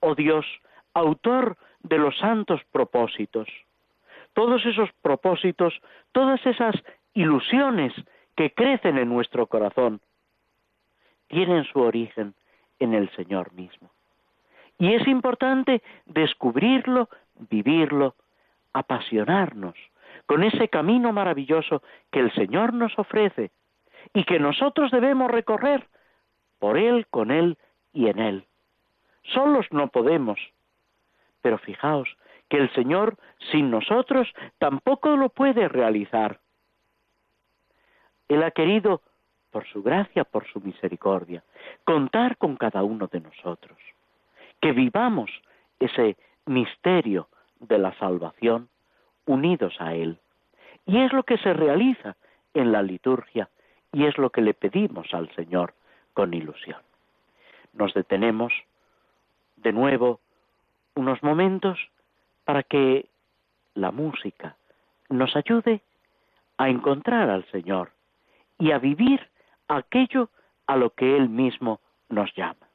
oh 0.00 0.14
Dios, 0.14 0.44
autor 0.94 1.56
de 1.82 1.98
los 1.98 2.16
santos 2.18 2.60
propósitos, 2.70 3.48
todos 4.34 4.64
esos 4.66 4.90
propósitos, 5.02 5.74
todas 6.12 6.44
esas 6.46 6.74
ilusiones 7.14 7.92
que 8.36 8.52
crecen 8.52 8.98
en 8.98 9.08
nuestro 9.08 9.46
corazón, 9.46 10.00
tienen 11.28 11.64
su 11.64 11.80
origen 11.80 12.34
en 12.78 12.94
el 12.94 13.10
Señor 13.10 13.52
mismo. 13.52 13.90
Y 14.78 14.94
es 14.94 15.06
importante 15.06 15.82
descubrirlo, 16.06 17.08
vivirlo, 17.50 18.14
apasionarnos 18.72 19.74
con 20.30 20.44
ese 20.44 20.68
camino 20.68 21.12
maravilloso 21.12 21.82
que 22.12 22.20
el 22.20 22.32
Señor 22.34 22.72
nos 22.72 22.96
ofrece 22.96 23.50
y 24.14 24.22
que 24.22 24.38
nosotros 24.38 24.92
debemos 24.92 25.28
recorrer 25.28 25.88
por 26.60 26.78
Él, 26.78 27.08
con 27.10 27.32
Él 27.32 27.58
y 27.92 28.06
en 28.06 28.20
Él. 28.20 28.44
Solos 29.24 29.66
no 29.72 29.88
podemos, 29.88 30.38
pero 31.42 31.58
fijaos 31.58 32.08
que 32.48 32.58
el 32.58 32.72
Señor 32.74 33.16
sin 33.50 33.72
nosotros 33.72 34.32
tampoco 34.58 35.16
lo 35.16 35.30
puede 35.30 35.66
realizar. 35.66 36.38
Él 38.28 38.44
ha 38.44 38.52
querido, 38.52 39.02
por 39.50 39.66
su 39.66 39.82
gracia, 39.82 40.22
por 40.22 40.46
su 40.52 40.60
misericordia, 40.60 41.42
contar 41.82 42.36
con 42.36 42.54
cada 42.54 42.84
uno 42.84 43.08
de 43.08 43.18
nosotros, 43.18 43.78
que 44.60 44.70
vivamos 44.70 45.28
ese 45.80 46.16
misterio 46.46 47.26
de 47.58 47.78
la 47.78 47.92
salvación 47.98 48.68
unidos 49.30 49.74
a 49.78 49.94
Él. 49.94 50.18
Y 50.86 50.98
es 50.98 51.12
lo 51.12 51.22
que 51.22 51.38
se 51.38 51.52
realiza 51.52 52.16
en 52.52 52.72
la 52.72 52.82
liturgia 52.82 53.48
y 53.92 54.06
es 54.06 54.18
lo 54.18 54.30
que 54.30 54.40
le 54.40 54.54
pedimos 54.54 55.12
al 55.14 55.32
Señor 55.34 55.74
con 56.14 56.34
ilusión. 56.34 56.80
Nos 57.72 57.94
detenemos 57.94 58.52
de 59.56 59.72
nuevo 59.72 60.20
unos 60.94 61.22
momentos 61.22 61.78
para 62.44 62.62
que 62.64 63.06
la 63.74 63.92
música 63.92 64.56
nos 65.08 65.34
ayude 65.36 65.80
a 66.58 66.68
encontrar 66.68 67.30
al 67.30 67.44
Señor 67.50 67.90
y 68.58 68.72
a 68.72 68.78
vivir 68.78 69.20
aquello 69.68 70.28
a 70.66 70.76
lo 70.76 70.90
que 70.90 71.16
Él 71.16 71.28
mismo 71.28 71.80
nos 72.08 72.34
llama. 72.34 72.66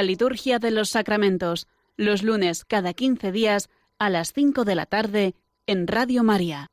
La 0.00 0.06
liturgia 0.06 0.58
de 0.58 0.70
los 0.70 0.88
sacramentos, 0.88 1.68
los 1.98 2.22
lunes 2.22 2.64
cada 2.64 2.94
15 2.94 3.32
días 3.32 3.68
a 3.98 4.08
las 4.08 4.32
5 4.32 4.64
de 4.64 4.74
la 4.74 4.86
tarde 4.86 5.34
en 5.66 5.86
Radio 5.86 6.24
María. 6.24 6.68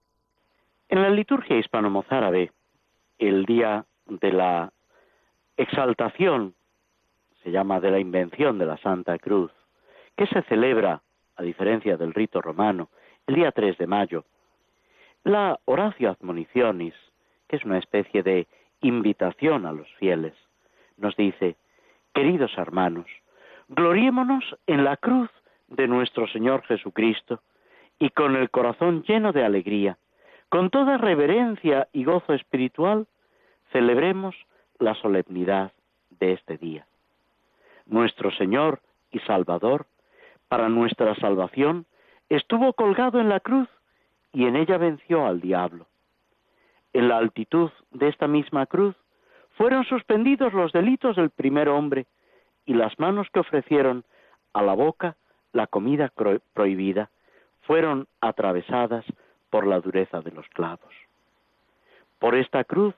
En 0.87 1.01
la 1.01 1.09
liturgia 1.09 1.57
hispano-mozárabe, 1.57 2.53
el 3.19 3.43
día 3.43 3.83
de 4.05 4.31
la 4.31 4.71
exaltación, 5.57 6.55
se 7.43 7.51
llama 7.51 7.81
de 7.81 7.91
la 7.91 7.99
invención 7.99 8.57
de 8.59 8.65
la 8.65 8.77
Santa 8.77 9.17
Cruz, 9.17 9.51
que 10.15 10.25
se 10.27 10.41
celebra, 10.43 11.01
a 11.35 11.43
diferencia 11.43 11.97
del 11.97 12.13
rito 12.13 12.39
romano, 12.39 12.87
el 13.27 13.35
día 13.35 13.51
3 13.51 13.77
de 13.77 13.87
mayo. 13.87 14.23
La 15.25 15.59
Horacio 15.65 16.11
Admonicionis, 16.11 16.95
que 17.49 17.57
es 17.57 17.65
una 17.65 17.79
especie 17.79 18.23
de 18.23 18.47
invitación 18.79 19.65
a 19.65 19.73
los 19.73 19.89
fieles, 19.95 20.33
nos 20.95 21.13
dice, 21.17 21.57
queridos 22.17 22.57
hermanos, 22.57 23.05
gloriémonos 23.67 24.43
en 24.65 24.83
la 24.83 24.97
cruz 24.97 25.29
de 25.67 25.87
nuestro 25.87 26.27
Señor 26.29 26.63
Jesucristo 26.63 27.41
y 27.99 28.09
con 28.09 28.35
el 28.35 28.49
corazón 28.49 29.03
lleno 29.03 29.33
de 29.33 29.45
alegría, 29.45 29.99
con 30.49 30.71
toda 30.71 30.97
reverencia 30.97 31.87
y 31.93 32.05
gozo 32.05 32.33
espiritual, 32.33 33.05
celebremos 33.71 34.35
la 34.79 34.95
solemnidad 34.95 35.73
de 36.09 36.33
este 36.33 36.57
día. 36.57 36.87
Nuestro 37.85 38.31
Señor 38.31 38.81
y 39.11 39.19
Salvador, 39.19 39.85
para 40.47 40.69
nuestra 40.69 41.13
salvación, 41.17 41.85
estuvo 42.29 42.73
colgado 42.73 43.19
en 43.19 43.29
la 43.29 43.41
cruz 43.41 43.69
y 44.33 44.45
en 44.45 44.55
ella 44.55 44.79
venció 44.79 45.27
al 45.27 45.39
diablo. 45.39 45.85
En 46.93 47.09
la 47.09 47.17
altitud 47.17 47.69
de 47.91 48.07
esta 48.07 48.25
misma 48.27 48.65
cruz 48.65 48.95
fueron 49.57 49.83
suspendidos 49.85 50.53
los 50.53 50.71
delitos 50.71 51.15
del 51.15 51.31
primer 51.31 51.67
hombre 51.67 52.05
y 52.65 52.75
las 52.75 52.97
manos 52.99 53.27
que 53.33 53.39
ofrecieron 53.39 54.05
a 54.53 54.61
la 54.61 54.73
boca 54.73 55.17
la 55.51 55.65
comida 55.65 56.11
prohibida 56.53 57.09
fueron 57.61 58.07
atravesadas 58.21 59.03
por 59.49 59.65
la 59.65 59.79
dureza 59.79 60.21
de 60.21 60.31
los 60.31 60.47
clavos. 60.49 60.93
Por 62.19 62.35
esta 62.35 62.63
cruz, 62.63 62.93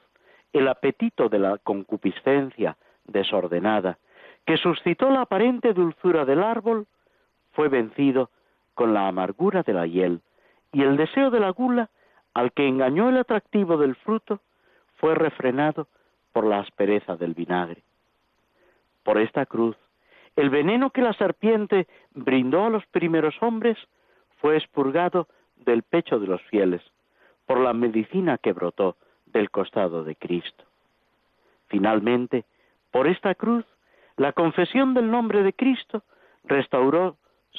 el 0.52 0.68
apetito 0.68 1.30
de 1.30 1.40
la 1.40 1.58
concupiscencia 1.60 2.78
desordenada, 3.06 3.98
que 4.46 4.58
suscitó 4.58 5.10
la 5.10 5.22
aparente 5.22 5.74
dulzura 5.74 6.26
del 6.26 6.44
árbol, 6.44 6.88
fue 7.54 7.70
vencido 7.70 8.30
con 8.74 8.94
la 8.94 9.08
amargura 9.08 9.64
de 9.64 9.74
la 9.74 9.86
hiel, 9.86 10.22
y 10.72 10.84
el 10.84 10.98
deseo 10.98 11.30
de 11.30 11.40
la 11.40 11.52
gula, 11.52 11.90
al 12.34 12.52
que 12.52 12.68
engañó 12.68 13.10
el 13.10 13.18
atractivo 13.18 13.78
del 13.78 13.96
fruto, 13.96 14.40
fue 14.96 15.16
refrenado 15.16 15.88
por 16.32 16.46
la 16.46 16.60
aspereza 16.60 17.16
del 17.16 17.34
vinagre. 17.34 17.84
Por 19.04 19.18
esta 19.20 19.46
cruz, 19.46 19.76
el 20.36 20.50
veneno 20.50 20.92
que 20.92 21.02
la 21.02 21.14
serpiente 21.14 21.88
brindó 22.12 22.66
a 22.66 22.70
los 22.70 22.86
primeros 22.88 23.36
hombres 23.42 23.78
fue 24.40 24.58
expurgado 24.58 25.28
del 25.58 25.84
pecho 25.84 26.20
de 26.20 26.28
los 26.28 26.42
fieles 26.44 26.82
por 27.46 27.60
la 27.60 27.74
medicina 27.74 28.38
que 28.38 28.54
brotó 28.54 28.96
del 29.26 29.50
costado 29.50 30.04
de 30.04 30.16
Cristo. 30.16 30.64
Finalmente, 31.68 32.46
por 32.92 33.08
esta 33.08 33.36
cruz, 33.36 33.66
la 34.18 34.34
confesión 34.34 34.94
del 34.94 35.10
nombre 35.10 35.44
de 35.44 35.54
Cristo 35.54 36.04
restauró, 36.44 37.18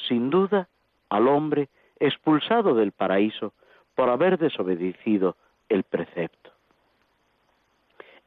sin 0.08 0.30
duda, 0.30 0.68
al 1.08 1.28
hombre 1.28 1.68
expulsado 1.98 2.74
del 2.74 2.92
paraíso 2.92 3.52
por 3.94 4.08
haber 4.08 4.38
desobedecido 4.38 5.36
el 5.68 5.82
precepto. 5.84 6.49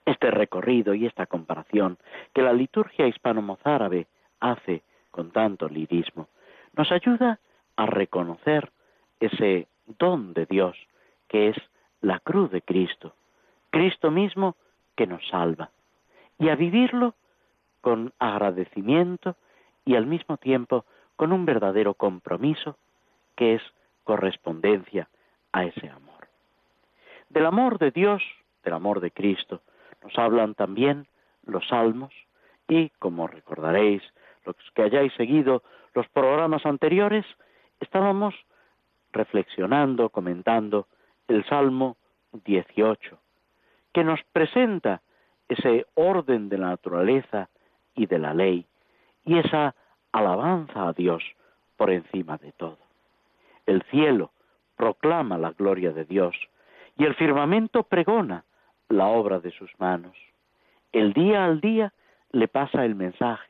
Este 0.05 0.31
recorrido 0.31 0.93
y 0.93 1.05
esta 1.05 1.25
comparación 1.25 1.97
que 2.33 2.41
la 2.41 2.53
liturgia 2.53 3.07
hispano-mozárabe 3.07 4.07
hace 4.39 4.83
con 5.11 5.31
tanto 5.31 5.69
lirismo 5.69 6.27
nos 6.75 6.91
ayuda 6.91 7.39
a 7.75 7.85
reconocer 7.85 8.71
ese 9.19 9.67
don 9.99 10.33
de 10.33 10.45
Dios 10.45 10.77
que 11.27 11.49
es 11.49 11.57
la 12.01 12.19
cruz 12.19 12.51
de 12.51 12.61
Cristo, 12.61 13.15
Cristo 13.69 14.11
mismo 14.11 14.55
que 14.95 15.07
nos 15.07 15.25
salva, 15.29 15.71
y 16.37 16.49
a 16.49 16.55
vivirlo 16.55 17.15
con 17.81 18.13
agradecimiento 18.19 19.35
y 19.85 19.95
al 19.95 20.05
mismo 20.05 20.37
tiempo 20.37 20.85
con 21.15 21.31
un 21.31 21.45
verdadero 21.45 21.93
compromiso 21.93 22.77
que 23.35 23.55
es 23.55 23.61
correspondencia 24.03 25.09
a 25.51 25.65
ese 25.65 25.89
amor. 25.89 26.27
Del 27.29 27.45
amor 27.45 27.79
de 27.79 27.91
Dios, 27.91 28.21
del 28.63 28.73
amor 28.73 28.99
de 28.99 29.11
Cristo, 29.11 29.61
nos 30.03 30.17
hablan 30.17 30.55
también 30.55 31.07
los 31.45 31.67
salmos 31.67 32.13
y, 32.67 32.89
como 32.99 33.27
recordaréis, 33.27 34.01
los 34.45 34.55
que 34.73 34.83
hayáis 34.83 35.13
seguido 35.13 35.63
los 35.93 36.07
programas 36.09 36.65
anteriores, 36.65 37.25
estábamos 37.79 38.33
reflexionando, 39.11 40.09
comentando 40.09 40.87
el 41.27 41.45
Salmo 41.45 41.97
18, 42.45 43.17
que 43.93 44.03
nos 44.03 44.19
presenta 44.31 45.01
ese 45.47 45.85
orden 45.93 46.49
de 46.49 46.57
la 46.57 46.69
naturaleza 46.69 47.49
y 47.95 48.07
de 48.07 48.17
la 48.19 48.33
ley 48.33 48.65
y 49.23 49.37
esa 49.37 49.75
alabanza 50.11 50.87
a 50.87 50.93
Dios 50.93 51.23
por 51.77 51.91
encima 51.91 52.37
de 52.37 52.51
todo. 52.53 52.79
El 53.65 53.83
cielo 53.83 54.31
proclama 54.75 55.37
la 55.37 55.51
gloria 55.51 55.91
de 55.91 56.05
Dios 56.05 56.35
y 56.97 57.05
el 57.05 57.15
firmamento 57.15 57.83
pregona 57.83 58.43
la 58.93 59.07
obra 59.07 59.39
de 59.39 59.51
sus 59.51 59.71
manos. 59.79 60.15
El 60.91 61.13
día 61.13 61.45
al 61.45 61.59
día 61.59 61.91
le 62.31 62.47
pasa 62.47 62.85
el 62.85 62.95
mensaje, 62.95 63.49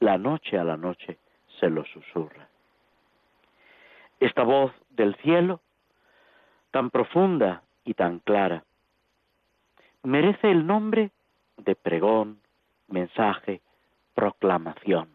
la 0.00 0.18
noche 0.18 0.58
a 0.58 0.64
la 0.64 0.76
noche 0.76 1.18
se 1.60 1.68
lo 1.68 1.84
susurra. 1.84 2.48
Esta 4.18 4.42
voz 4.42 4.72
del 4.90 5.14
cielo, 5.16 5.60
tan 6.70 6.90
profunda 6.90 7.62
y 7.84 7.94
tan 7.94 8.20
clara, 8.20 8.64
merece 10.02 10.50
el 10.50 10.66
nombre 10.66 11.10
de 11.58 11.74
pregón, 11.74 12.40
mensaje, 12.88 13.60
proclamación. 14.14 15.08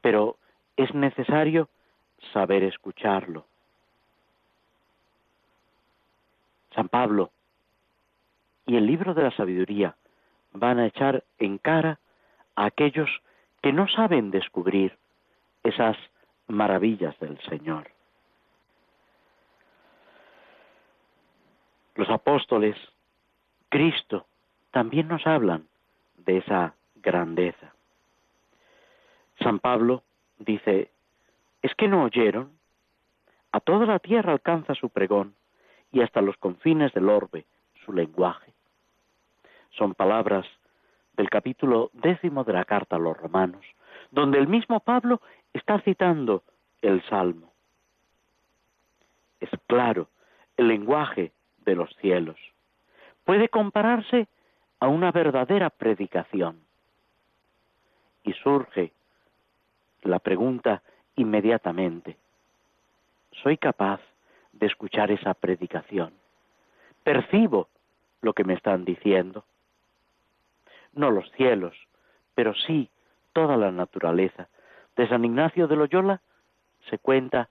Pero 0.00 0.36
es 0.76 0.94
necesario 0.94 1.68
saber 2.32 2.62
escucharlo. 2.62 3.46
San 6.74 6.88
Pablo 6.88 7.30
y 8.66 8.76
el 8.76 8.86
libro 8.86 9.14
de 9.14 9.22
la 9.22 9.30
sabiduría 9.32 9.96
van 10.52 10.78
a 10.78 10.86
echar 10.86 11.24
en 11.38 11.58
cara 11.58 11.98
a 12.54 12.66
aquellos 12.66 13.10
que 13.62 13.72
no 13.72 13.88
saben 13.88 14.30
descubrir 14.30 14.96
esas 15.62 15.96
maravillas 16.46 17.18
del 17.20 17.38
Señor. 17.42 17.90
Los 21.96 22.08
apóstoles, 22.10 22.76
Cristo, 23.68 24.26
también 24.70 25.08
nos 25.08 25.26
hablan 25.26 25.66
de 26.16 26.38
esa 26.38 26.74
grandeza. 26.96 27.72
San 29.40 29.58
Pablo 29.58 30.02
dice, 30.38 30.90
¿es 31.62 31.74
que 31.74 31.88
no 31.88 32.04
oyeron? 32.04 32.52
A 33.52 33.60
toda 33.60 33.86
la 33.86 33.98
tierra 33.98 34.32
alcanza 34.32 34.74
su 34.74 34.90
pregón 34.90 35.34
y 35.92 36.00
hasta 36.02 36.20
los 36.20 36.36
confines 36.38 36.92
del 36.92 37.08
orbe 37.08 37.44
su 37.84 37.92
lenguaje. 37.92 38.53
Son 39.76 39.94
palabras 39.94 40.46
del 41.16 41.30
capítulo 41.30 41.90
décimo 41.92 42.44
de 42.44 42.52
la 42.52 42.64
carta 42.64 42.96
a 42.96 42.98
los 42.98 43.16
romanos, 43.16 43.64
donde 44.10 44.38
el 44.38 44.48
mismo 44.48 44.80
Pablo 44.80 45.20
está 45.52 45.80
citando 45.80 46.42
el 46.82 47.02
Salmo. 47.08 47.52
Es 49.40 49.50
claro, 49.66 50.08
el 50.56 50.68
lenguaje 50.68 51.32
de 51.64 51.74
los 51.74 51.90
cielos 51.96 52.36
puede 53.24 53.48
compararse 53.48 54.28
a 54.80 54.88
una 54.88 55.10
verdadera 55.12 55.70
predicación. 55.70 56.60
Y 58.22 58.32
surge 58.34 58.92
la 60.02 60.18
pregunta 60.18 60.82
inmediatamente, 61.16 62.16
¿soy 63.42 63.56
capaz 63.56 64.00
de 64.52 64.66
escuchar 64.66 65.10
esa 65.10 65.34
predicación? 65.34 66.12
¿Percibo 67.02 67.68
lo 68.20 68.32
que 68.32 68.44
me 68.44 68.54
están 68.54 68.84
diciendo? 68.84 69.44
No 70.94 71.10
los 71.10 71.30
cielos, 71.32 71.74
pero 72.34 72.54
sí 72.54 72.90
toda 73.32 73.56
la 73.56 73.70
naturaleza. 73.70 74.48
De 74.96 75.08
San 75.08 75.24
Ignacio 75.24 75.66
de 75.66 75.76
Loyola 75.76 76.20
se 76.88 76.98
cuenta 76.98 77.48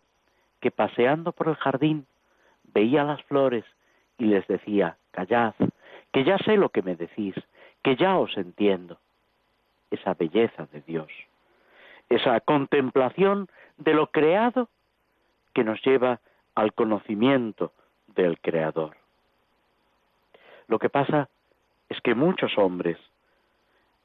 que 0.62 0.72
paseando 0.72 1.32
por 1.32 1.50
el 1.50 1.56
jardín 1.56 2.06
veía 2.74 3.04
las 3.04 3.22
flores 3.24 3.66
y 4.18 4.26
les 4.26 4.48
decía, 4.48 4.98
callad, 5.12 5.54
que 6.12 6.24
ya 6.24 6.38
sé 6.40 6.58
lo 6.58 6.70
que 6.70 6.82
me 6.82 6.96
decís, 6.96 7.36
que 7.84 7.96
ya 7.96 8.18
os 8.18 8.38
entiendo. 8.38 8.98
Esa 9.92 10.14
belleza 10.14 10.68
de 10.72 10.82
Dios, 10.82 11.12
esa 12.10 12.40
contemplación 12.40 13.48
de 13.78 13.94
lo 13.94 14.08
creado 14.08 14.70
que 15.54 15.64
nos 15.64 15.82
lleva 15.84 16.20
al 16.56 16.74
conocimiento 16.74 17.74
del 18.08 18.40
Creador. 18.40 18.96
Lo 20.68 20.80
que 20.80 20.90
pasa 20.90 21.30
es 21.90 22.00
que 22.02 22.16
muchos 22.16 22.58
hombres 22.58 22.98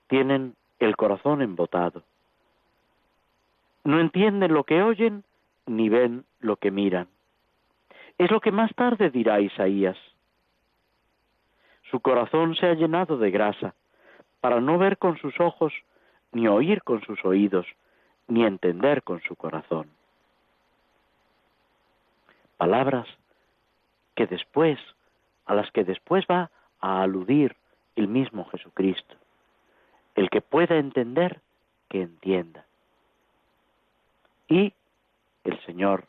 tienen 0.08 0.56
el 0.78 0.96
corazón 0.96 1.42
embotado. 1.42 2.02
No 3.84 4.00
entienden 4.00 4.52
lo 4.52 4.64
que 4.64 4.82
oyen 4.82 5.24
ni 5.66 5.88
ven 5.88 6.24
lo 6.40 6.56
que 6.56 6.70
miran. 6.70 7.08
Es 8.16 8.30
lo 8.30 8.40
que 8.40 8.50
más 8.50 8.74
tarde 8.74 9.10
dirá 9.10 9.40
Isaías. 9.40 9.96
Su 11.90 12.00
corazón 12.00 12.54
se 12.56 12.66
ha 12.66 12.74
llenado 12.74 13.16
de 13.16 13.30
grasa, 13.30 13.74
para 14.40 14.60
no 14.60 14.78
ver 14.78 14.98
con 14.98 15.16
sus 15.18 15.38
ojos, 15.40 15.72
ni 16.32 16.46
oír 16.48 16.82
con 16.82 17.02
sus 17.02 17.24
oídos, 17.24 17.66
ni 18.26 18.44
entender 18.44 19.02
con 19.02 19.20
su 19.22 19.36
corazón. 19.36 19.88
Palabras 22.56 23.06
que 24.14 24.26
después, 24.26 24.78
a 25.46 25.54
las 25.54 25.70
que 25.70 25.84
después 25.84 26.26
va 26.30 26.50
a 26.80 27.02
aludir 27.02 27.56
el 27.96 28.08
mismo 28.08 28.44
Jesucristo. 28.46 29.16
El 30.18 30.30
que 30.30 30.40
pueda 30.40 30.78
entender, 30.78 31.40
que 31.88 32.02
entienda. 32.02 32.66
Y 34.48 34.74
el 35.44 35.64
Señor, 35.64 36.06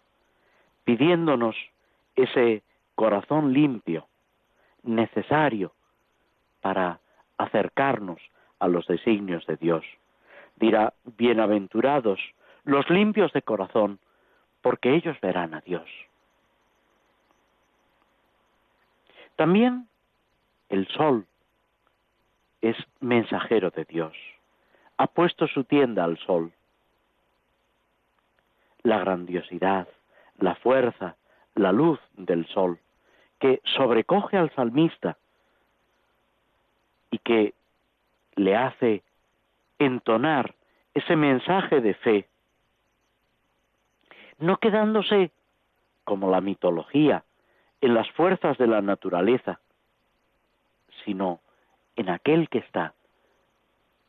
pidiéndonos 0.84 1.55
ese 2.16 2.64
corazón 2.95 3.53
limpio, 3.53 4.07
necesario 4.82 5.74
para 6.60 6.99
acercarnos 7.38 8.20
a 8.57 8.68
los 8.68 8.88
designios 8.88 9.45
de 9.45 9.57
Dios. 9.57 9.86
Dirá, 10.55 10.95
bienaventurados 11.03 12.20
los 12.64 12.89
limpios 12.89 13.32
de 13.34 13.43
corazón, 13.43 13.99
porque 14.64 14.95
ellos 14.95 15.22
verán 15.22 15.53
a 15.53 15.62
Dios. 15.62 15.88
También 19.36 19.88
el 20.70 20.88
sol 20.88 21.28
es 22.62 22.76
mensajero 22.99 23.70
de 23.72 23.86
Dios. 23.86 24.16
Ha 24.97 25.07
puesto 25.07 25.47
su 25.47 25.64
tienda 25.64 26.03
al 26.03 26.18
sol. 26.20 26.51
La 28.84 28.99
grandiosidad, 28.99 29.88
la 30.38 30.55
fuerza, 30.55 31.16
la 31.55 31.72
luz 31.72 31.99
del 32.16 32.45
sol, 32.47 32.80
que 33.39 33.62
sobrecoge 33.64 34.38
al 34.38 34.53
salmista 34.55 35.18
y 37.12 37.18
que 37.20 37.53
le 38.36 38.55
hace 38.55 39.03
entonar 39.80 40.55
ese 40.93 41.16
mensaje 41.16 41.82
de 41.82 41.93
fe, 41.93 42.28
no 44.39 44.57
quedándose, 44.57 45.32
como 46.03 46.30
la 46.30 46.41
mitología, 46.41 47.24
en 47.82 47.93
las 47.93 48.10
fuerzas 48.12 48.57
de 48.57 48.68
la 48.68 48.82
naturaleza, 48.82 49.60
sino 51.05 51.39
en 52.00 52.10
aquel 52.10 52.47
que 52.47 52.60
está 52.60 52.93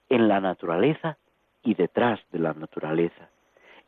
en 0.09 0.29
la 0.29 0.41
naturaleza 0.41 1.19
y 1.65 1.75
detrás 1.75 2.21
de 2.31 2.39
la 2.39 2.53
naturaleza, 2.55 3.31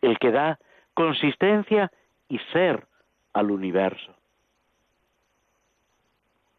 el 0.00 0.18
que 0.18 0.32
da 0.32 0.58
consistencia 0.92 1.92
y 2.28 2.40
ser 2.52 2.84
al 3.32 3.52
universo, 3.52 4.12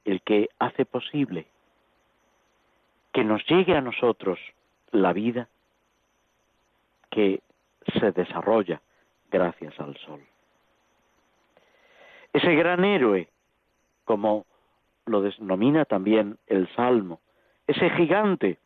el 0.06 0.22
que 0.22 0.48
hace 0.58 0.86
posible 0.86 1.46
que 3.12 3.26
nos 3.26 3.46
llegue 3.46 3.76
a 3.76 3.82
nosotros 3.82 4.40
la 4.92 5.12
vida 5.12 5.50
que 7.12 7.42
se 8.00 8.14
desarrolla 8.14 8.82
gracias 9.30 9.78
al 9.82 9.98
sol. 9.98 10.22
Ese 12.32 12.56
gran 12.56 12.86
héroe, 12.86 13.28
como 14.06 14.46
lo 15.06 15.22
denomina 15.22 15.84
también 15.84 16.38
el 16.48 16.74
Salmo, 16.74 17.20
ese 17.68 17.90
gigante 17.92 18.58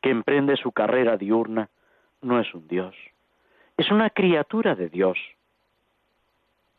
que 0.00 0.10
emprende 0.10 0.56
su 0.56 0.72
carrera 0.72 1.16
diurna, 1.16 1.68
no 2.20 2.40
es 2.40 2.52
un 2.54 2.68
Dios, 2.68 2.94
es 3.76 3.90
una 3.90 4.10
criatura 4.10 4.74
de 4.74 4.88
Dios. 4.88 5.18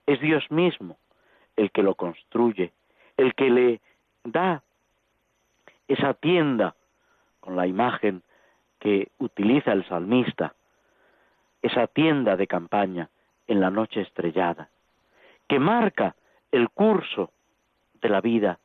Es 0.06 0.20
Dios 0.22 0.50
mismo 0.52 0.98
el 1.56 1.72
que 1.72 1.84
lo 1.84 1.96
construye, 1.96 2.72
el 3.18 3.34
que 3.34 3.50
le 3.50 3.82
da 4.24 4.62
esa 5.88 6.14
tienda 6.14 6.76
con 7.40 7.56
la 7.56 7.68
imagen 7.68 8.24
que 8.80 9.10
utiliza 9.20 9.72
el 9.72 9.88
salmista, 9.88 10.54
esa 11.62 11.88
tienda 11.88 12.36
de 12.36 12.48
campaña 12.48 13.10
en 13.48 13.60
la 13.60 13.70
noche 13.70 14.02
estrellada, 14.02 14.70
que 15.48 15.60
marca 15.60 16.16
el 16.52 16.70
curso 16.70 17.32
de 18.02 18.10
la 18.10 18.22
vida 18.22 18.60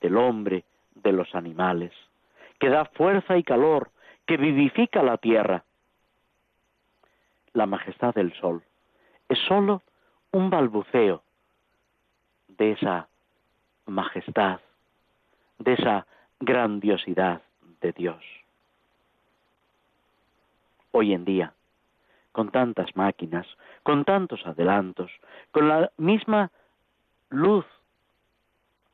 del 0.00 0.16
hombre, 0.16 0.64
de 1.02 1.12
los 1.12 1.34
animales, 1.34 1.92
que 2.58 2.68
da 2.68 2.84
fuerza 2.84 3.36
y 3.36 3.42
calor, 3.42 3.90
que 4.26 4.36
vivifica 4.36 5.02
la 5.02 5.16
tierra. 5.16 5.64
La 7.52 7.66
majestad 7.66 8.14
del 8.14 8.32
sol 8.34 8.62
es 9.28 9.38
sólo 9.48 9.82
un 10.32 10.50
balbuceo 10.50 11.22
de 12.48 12.72
esa 12.72 13.08
majestad, 13.86 14.60
de 15.58 15.72
esa 15.72 16.06
grandiosidad 16.38 17.42
de 17.80 17.92
Dios. 17.92 18.22
Hoy 20.92 21.12
en 21.12 21.24
día, 21.24 21.54
con 22.32 22.50
tantas 22.50 22.94
máquinas, 22.96 23.46
con 23.82 24.04
tantos 24.04 24.46
adelantos, 24.46 25.10
con 25.50 25.68
la 25.68 25.90
misma 25.96 26.50
luz 27.30 27.64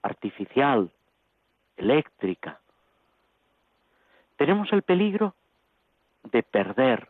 artificial, 0.02 0.90
eléctrica, 1.77 2.61
tenemos 4.37 4.72
el 4.72 4.83
peligro 4.83 5.35
de 6.24 6.43
perder 6.43 7.09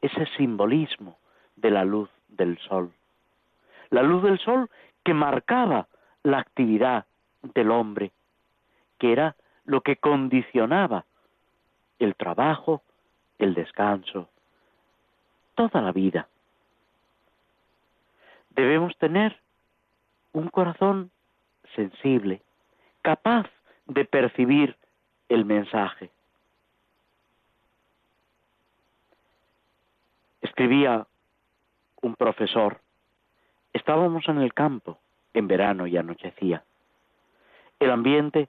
ese 0.00 0.26
simbolismo 0.36 1.18
de 1.56 1.70
la 1.70 1.84
luz 1.84 2.10
del 2.28 2.58
sol. 2.58 2.92
La 3.90 4.02
luz 4.02 4.22
del 4.22 4.38
sol 4.38 4.70
que 5.04 5.14
marcaba 5.14 5.88
la 6.22 6.38
actividad 6.38 7.06
del 7.42 7.70
hombre 7.70 8.12
que 8.98 9.12
era 9.12 9.36
lo 9.64 9.80
que 9.80 9.96
condicionaba 9.96 11.04
el 11.98 12.14
trabajo, 12.16 12.82
el 13.38 13.54
descanso, 13.54 14.28
toda 15.54 15.80
la 15.80 15.92
vida. 15.92 16.28
Debemos 18.50 18.96
tener 18.98 19.40
un 20.32 20.48
corazón 20.48 21.10
sensible, 21.74 22.42
capaz 23.02 23.48
de 23.88 24.04
percibir 24.04 24.76
el 25.28 25.44
mensaje. 25.44 26.10
Escribía 30.40 31.06
un 32.00 32.14
profesor, 32.14 32.80
estábamos 33.72 34.28
en 34.28 34.38
el 34.38 34.54
campo 34.54 34.98
en 35.34 35.48
verano 35.48 35.86
y 35.86 35.96
anochecía. 35.96 36.62
El 37.80 37.90
ambiente 37.90 38.48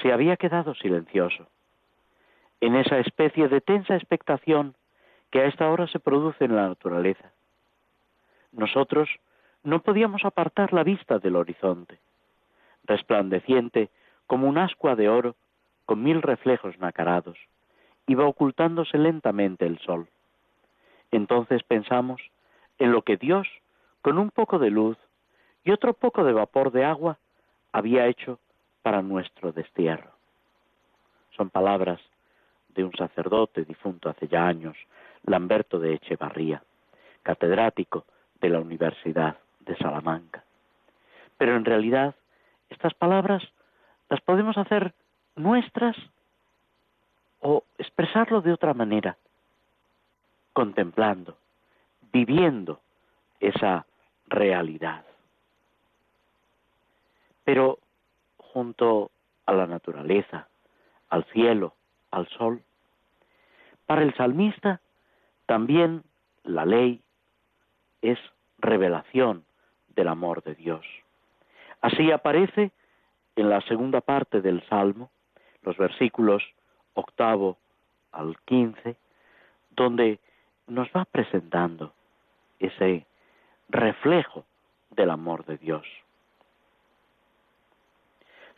se 0.00 0.12
había 0.12 0.36
quedado 0.36 0.74
silencioso, 0.74 1.46
en 2.60 2.76
esa 2.76 2.98
especie 2.98 3.48
de 3.48 3.60
tensa 3.60 3.96
expectación 3.96 4.74
que 5.30 5.40
a 5.40 5.46
esta 5.46 5.70
hora 5.70 5.86
se 5.88 6.00
produce 6.00 6.44
en 6.44 6.56
la 6.56 6.68
naturaleza. 6.68 7.32
Nosotros 8.52 9.08
no 9.62 9.82
podíamos 9.82 10.24
apartar 10.24 10.72
la 10.72 10.82
vista 10.82 11.18
del 11.18 11.36
horizonte, 11.36 11.98
resplandeciente 12.84 13.90
como 14.28 14.46
un 14.46 14.58
ascua 14.58 14.94
de 14.94 15.08
oro 15.08 15.34
con 15.86 16.02
mil 16.04 16.22
reflejos 16.22 16.78
nacarados, 16.78 17.38
iba 18.06 18.26
ocultándose 18.26 18.98
lentamente 18.98 19.66
el 19.66 19.78
sol. 19.80 20.06
Entonces 21.10 21.62
pensamos 21.64 22.20
en 22.78 22.92
lo 22.92 23.02
que 23.02 23.16
Dios, 23.16 23.48
con 24.02 24.18
un 24.18 24.30
poco 24.30 24.58
de 24.58 24.70
luz 24.70 24.98
y 25.64 25.72
otro 25.72 25.94
poco 25.94 26.24
de 26.24 26.32
vapor 26.32 26.70
de 26.70 26.84
agua, 26.84 27.18
había 27.72 28.06
hecho 28.06 28.38
para 28.82 29.02
nuestro 29.02 29.50
destierro. 29.50 30.12
Son 31.36 31.48
palabras 31.48 32.00
de 32.74 32.84
un 32.84 32.92
sacerdote 32.92 33.64
difunto 33.64 34.10
hace 34.10 34.28
ya 34.28 34.46
años, 34.46 34.76
Lamberto 35.24 35.78
de 35.78 35.94
Echevarría, 35.94 36.62
catedrático 37.22 38.04
de 38.40 38.50
la 38.50 38.60
Universidad 38.60 39.38
de 39.60 39.74
Salamanca. 39.76 40.44
Pero 41.38 41.56
en 41.56 41.64
realidad 41.64 42.14
estas 42.68 42.92
palabras 42.92 43.42
las 44.08 44.20
podemos 44.22 44.56
hacer 44.56 44.94
nuestras 45.36 45.96
o 47.40 47.64
expresarlo 47.78 48.40
de 48.40 48.52
otra 48.52 48.74
manera, 48.74 49.16
contemplando, 50.52 51.36
viviendo 52.12 52.80
esa 53.40 53.86
realidad. 54.26 55.04
Pero 57.44 57.78
junto 58.36 59.10
a 59.46 59.52
la 59.52 59.66
naturaleza, 59.66 60.48
al 61.08 61.24
cielo, 61.26 61.74
al 62.10 62.28
sol. 62.28 62.62
Para 63.86 64.02
el 64.02 64.14
salmista 64.14 64.80
también 65.46 66.02
la 66.44 66.66
ley 66.66 67.00
es 68.02 68.18
revelación 68.58 69.44
del 69.94 70.08
amor 70.08 70.42
de 70.42 70.54
Dios. 70.54 70.84
Así 71.80 72.10
aparece 72.10 72.72
en 73.38 73.48
la 73.48 73.60
segunda 73.62 74.00
parte 74.00 74.40
del 74.40 74.66
Salmo, 74.68 75.10
los 75.62 75.76
versículos 75.76 76.42
octavo 76.94 77.56
al 78.10 78.36
15, 78.46 78.96
donde 79.70 80.18
nos 80.66 80.88
va 80.88 81.04
presentando 81.04 81.92
ese 82.58 83.06
reflejo 83.68 84.44
del 84.90 85.10
amor 85.10 85.46
de 85.46 85.56
Dios. 85.56 85.86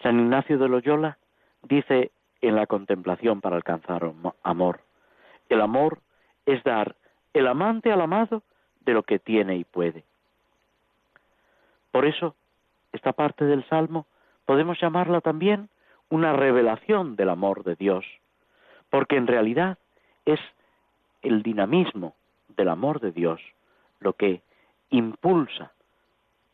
San 0.03 0.19
Ignacio 0.19 0.57
de 0.57 0.69
Loyola 0.71 1.19
dice 1.63 2.11
en 2.41 2.57
la 2.57 2.67
contemplación 2.67 3.43
para 3.43 3.57
alcanzar 3.57 4.11
amor, 4.43 4.81
el 5.51 5.61
amor 5.61 5.99
es 6.47 6.65
dar 6.65 6.97
el 7.35 7.47
amante 7.49 7.93
al 7.93 8.01
amado 8.01 8.43
de 8.81 8.95
lo 8.95 9.03
que 9.03 9.19
tiene 9.19 9.57
y 9.57 9.65
puede. 9.65 10.05
Por 11.91 12.07
eso, 12.07 12.35
esta 12.93 13.13
parte 13.13 13.45
del 13.45 13.69
Salmo 13.69 14.07
podemos 14.47 14.81
llamarla 14.81 15.21
también 15.21 15.69
una 16.09 16.33
revelación 16.33 17.17
del 17.17 17.29
amor 17.29 17.65
de 17.65 17.77
Dios, 17.77 18.05
porque 18.91 19.17
en 19.17 19.27
realidad 19.27 19.79
es 20.25 20.41
el 21.23 21.43
dinamismo 21.43 22.15
del 22.57 22.69
amor 22.69 23.01
de 23.01 23.13
Dios 23.13 23.41
lo 24.01 24.15
que 24.15 24.43
impulsa 24.91 25.73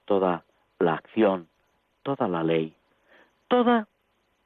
toda 0.04 0.44
la 0.78 0.94
acción, 0.94 1.48
toda 2.02 2.28
la 2.28 2.42
ley, 2.42 2.74
toda 3.48 3.88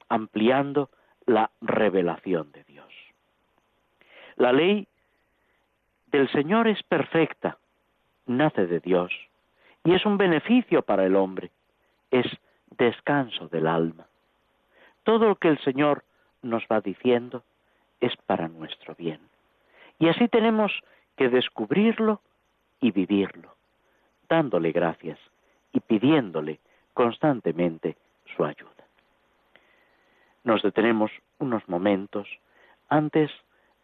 ampliando 0.09 0.91
la 1.27 1.51
revelación 1.61 2.53
de 2.53 2.65
Dios. 2.65 2.93
La 4.37 4.53
ley 4.53 4.87
del 6.07 6.31
Señor 6.31 6.69
es 6.69 6.83
perfecta, 6.83 7.59
nace 8.27 8.67
de 8.67 8.81
Dios 8.81 9.13
y 9.85 9.95
es 9.95 10.05
un 10.05 10.19
beneficio 10.19 10.83
para 10.83 11.05
el 11.07 11.17
hombre, 11.17 11.51
es 12.11 12.27
descanso 12.81 13.49
del 13.49 13.67
alma. 13.67 14.07
Todo 15.05 15.29
lo 15.29 15.37
que 15.37 15.49
el 15.49 15.59
Señor 15.63 16.03
nos 16.43 16.65
va 16.65 16.81
diciendo 16.81 17.45
es 18.01 18.17
para 18.27 18.49
nuestro 18.49 18.95
bien. 18.95 19.21
Y 19.99 20.09
así 20.09 20.29
tenemos 20.29 20.73
que 21.17 21.29
descubrirlo 21.29 22.23
y 22.81 22.91
vivirlo, 22.91 23.55
dándole 24.29 24.73
gracias 24.73 25.19
y 25.73 25.81
pidiéndole 25.81 26.59
constantemente 26.95 27.97
su 28.35 28.45
ayuda. 28.45 28.71
Nos 30.45 30.63
detenemos 30.63 31.11
unos 31.39 31.69
momentos 31.69 32.27
antes 32.89 33.31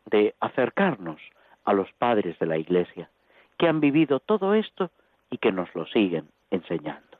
de 0.06 0.34
acercarnos 0.40 1.20
a 1.66 1.74
los 1.74 1.92
padres 1.98 2.38
de 2.38 2.46
la 2.46 2.56
Iglesia, 2.56 3.10
que 3.58 3.68
han 3.68 3.80
vivido 3.80 4.20
todo 4.20 4.54
esto 4.54 4.90
y 5.30 5.36
que 5.36 5.52
nos 5.52 5.74
lo 5.74 5.86
siguen 5.86 6.28
enseñando. 6.50 7.18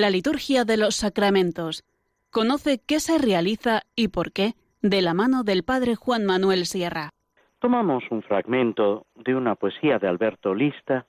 La 0.00 0.08
liturgia 0.08 0.64
de 0.64 0.78
los 0.78 0.96
sacramentos. 0.96 1.84
Conoce 2.30 2.80
qué 2.88 3.00
se 3.00 3.18
realiza 3.18 3.82
y 3.94 4.08
por 4.08 4.32
qué 4.32 4.54
de 4.80 5.02
la 5.02 5.12
mano 5.12 5.42
del 5.44 5.62
padre 5.62 5.94
Juan 5.94 6.24
Manuel 6.24 6.64
Sierra. 6.64 7.10
Tomamos 7.58 8.02
un 8.10 8.22
fragmento 8.22 9.04
de 9.14 9.34
una 9.34 9.56
poesía 9.56 9.98
de 9.98 10.08
Alberto 10.08 10.54
Lista 10.54 11.04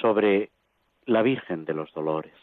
sobre 0.00 0.50
la 1.04 1.22
Virgen 1.22 1.64
de 1.64 1.74
los 1.74 1.92
Dolores. 1.94 2.36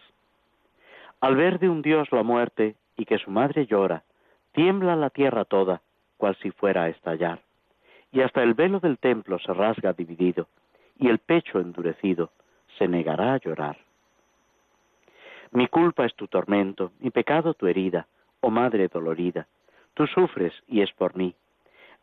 Al 1.22 1.38
ver 1.38 1.60
de 1.60 1.70
un 1.70 1.82
Dios 1.82 2.10
la 2.12 2.24
muerte 2.24 2.76
y 2.98 3.06
que 3.06 3.18
su 3.18 3.32
madre 3.32 3.66
llora, 3.66 4.04
tiembla 4.52 4.98
la 4.98 5.12
tierra 5.12 5.46
toda, 5.46 5.82
cual 6.18 6.36
si 6.42 6.52
fuera 6.52 6.84
a 6.84 6.90
estallar, 6.90 7.42
y 8.12 8.20
hasta 8.20 8.44
el 8.44 8.54
velo 8.54 8.82
del 8.82 8.98
templo 8.98 9.40
se 9.40 9.54
rasga 9.54 9.94
dividido, 9.94 10.50
y 10.98 11.08
el 11.08 11.20
pecho 11.20 11.62
endurecido 11.62 12.32
se 12.78 12.90
negará 12.90 13.36
a 13.36 13.40
llorar. 13.40 13.78
Mi 15.52 15.68
culpa 15.68 16.06
es 16.06 16.16
tu 16.16 16.28
tormento, 16.28 16.92
mi 17.00 17.10
pecado 17.10 17.54
tu 17.54 17.68
herida, 17.68 18.08
oh 18.42 18.50
madre 18.50 18.88
dolorida. 18.88 19.48
Tú 19.94 20.06
sufres 20.08 20.54
y 20.68 20.82
es 20.82 20.92
por 20.94 21.16
mí. 21.16 21.36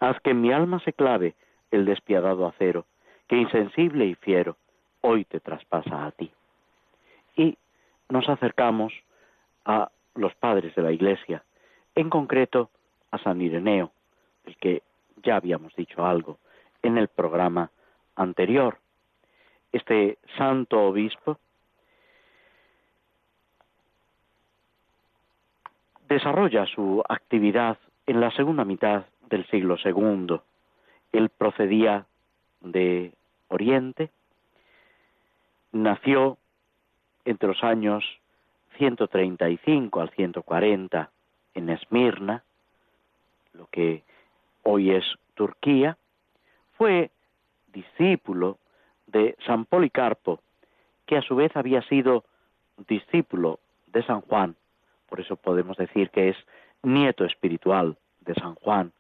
Haz 0.01 0.21
que 0.21 0.31
en 0.31 0.41
mi 0.41 0.53
alma 0.53 0.81
se 0.81 0.93
clave 0.93 1.35
el 1.71 1.85
despiadado 1.85 2.47
acero, 2.47 2.87
que 3.29 3.37
insensible 3.37 4.07
y 4.07 4.15
fiero 4.15 4.57
hoy 5.01 5.25
te 5.25 5.41
traspasa 5.41 6.07
a 6.07 6.11
ti. 6.11 6.31
Y 7.37 7.57
nos 8.09 8.29
acercamos 8.29 8.93
a 9.65 9.91
los 10.15 10.35
padres 10.35 10.75
de 10.75 10.83
la 10.83 10.93
Iglesia, 10.93 11.45
en 11.95 12.11
concreto 12.11 12.71
a 13.11 13.19
San 13.19 13.41
Ireneo, 13.41 13.93
del 14.45 14.57
que 14.57 14.83
ya 15.23 15.37
habíamos 15.37 15.75
dicho 15.77 16.05
algo 16.05 16.39
en 16.83 16.99
el 16.99 17.09
programa 17.09 17.71
anterior. 18.17 18.79
Este 19.73 20.19
santo 20.37 20.81
obispo 20.81 21.39
desarrolla 26.09 26.67
su 26.67 27.03
actividad 27.09 27.79
en 28.07 28.21
la 28.21 28.31
segunda 28.33 28.65
mitad 28.65 29.07
del 29.29 29.47
siglo 29.47 29.77
II. 29.85 30.41
Él 31.13 31.29
procedía 31.31 32.07
de 32.61 33.13
Oriente, 33.49 34.11
nació 35.73 36.39
entre 37.25 37.49
los 37.49 37.63
años 37.63 38.05
135 38.79 40.01
al 40.01 40.11
140 40.11 41.11
en 41.55 41.71
Esmirna, 41.71 42.43
lo 43.53 43.67
que 43.67 44.03
hoy 44.63 44.91
es 44.91 45.05
Turquía, 45.35 45.97
fue 46.77 47.11
discípulo 47.73 48.59
de 49.07 49.37
San 49.47 49.65
Policarpo, 49.65 50.41
que 51.07 51.17
a 51.17 51.23
su 51.23 51.37
vez 51.37 51.57
había 51.57 51.83
sido 51.83 52.25
discípulo 52.89 53.59
de 53.87 54.03
San 54.05 54.21
Juan 54.23 54.57
por 55.09 55.21
eso 55.21 55.37
podemos 55.37 55.77
decir 55.77 56.11
que 56.11 56.31
es 56.31 56.37
nieto 56.83 57.25
espiritual 57.25 57.97
de 58.21 58.35
San 58.35 58.55
Juan, 58.57 58.93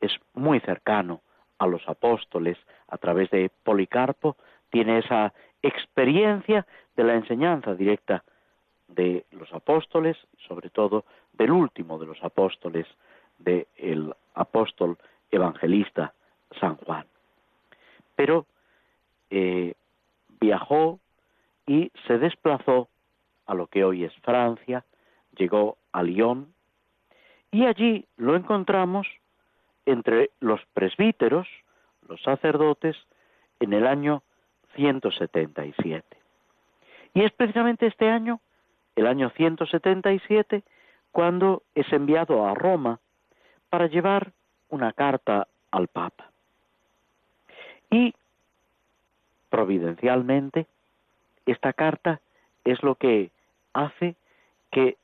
es 0.00 0.12
muy 0.34 0.60
cercano 0.60 1.22
a 1.58 1.66
los 1.66 1.88
apóstoles, 1.88 2.58
a 2.88 2.98
través 2.98 3.30
de 3.30 3.50
Policarpo, 3.64 4.36
tiene 4.70 4.98
esa 4.98 5.32
experiencia 5.62 6.66
de 6.96 7.04
la 7.04 7.14
enseñanza 7.14 7.74
directa 7.74 8.24
de 8.88 9.24
los 9.32 9.52
apóstoles, 9.52 10.16
sobre 10.46 10.70
todo 10.70 11.04
del 11.32 11.50
último 11.50 11.98
de 11.98 12.06
los 12.06 12.22
apóstoles, 12.22 12.86
del 13.38 14.14
apóstol 14.34 14.96
evangelista 15.30 16.14
San 16.60 16.76
Juan. 16.76 17.06
Pero 18.14 18.46
eh, 19.30 19.74
viajó 20.40 21.00
y 21.66 21.90
se 22.06 22.18
desplazó 22.18 22.88
a 23.46 23.54
lo 23.54 23.66
que 23.66 23.84
hoy 23.84 24.04
es 24.04 24.14
Francia, 24.22 24.84
llegó 25.36 25.76
a 25.92 26.02
Lyon 26.02 26.52
y 27.50 27.64
allí 27.66 28.06
lo 28.16 28.36
encontramos 28.36 29.06
entre 29.86 30.30
los 30.40 30.60
presbíteros, 30.74 31.46
los 32.08 32.20
sacerdotes, 32.22 32.96
en 33.60 33.72
el 33.72 33.86
año 33.86 34.22
177. 34.74 36.04
Y 37.14 37.24
es 37.24 37.32
precisamente 37.32 37.86
este 37.86 38.10
año, 38.10 38.40
el 38.96 39.06
año 39.06 39.30
177, 39.30 40.62
cuando 41.12 41.62
es 41.74 41.90
enviado 41.92 42.46
a 42.46 42.54
Roma 42.54 43.00
para 43.70 43.86
llevar 43.86 44.32
una 44.68 44.92
carta 44.92 45.48
al 45.70 45.88
Papa. 45.88 46.30
Y 47.90 48.14
providencialmente, 49.48 50.66
esta 51.46 51.72
carta 51.72 52.20
es 52.64 52.82
lo 52.82 52.96
que 52.96 53.30
hace 53.72 54.16
que 54.70 54.96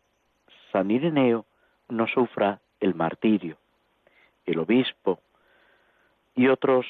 San 0.73 0.91
Ireneo 0.91 1.45
no 1.89 2.07
sufra 2.09 2.61
el 2.81 2.95
martirio. 2.95 3.59
El 4.47 4.59
obispo 4.59 5.21
y 6.35 6.49
otros 6.49 6.87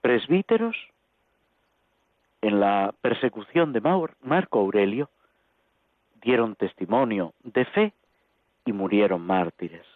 presbíteros 0.00 0.76
en 2.42 2.60
la 2.60 2.94
persecución 3.00 3.72
de 3.72 3.80
Marco 3.80 4.60
Aurelio 4.60 5.10
dieron 6.22 6.54
testimonio 6.54 7.32
de 7.42 7.64
fe 7.64 7.92
y 8.64 8.72
murieron 8.72 9.22
mártires. 9.22 9.86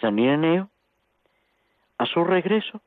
San 0.00 0.18
Ireneo, 0.18 0.70
a 1.98 2.06
su 2.06 2.24
regreso, 2.24 2.80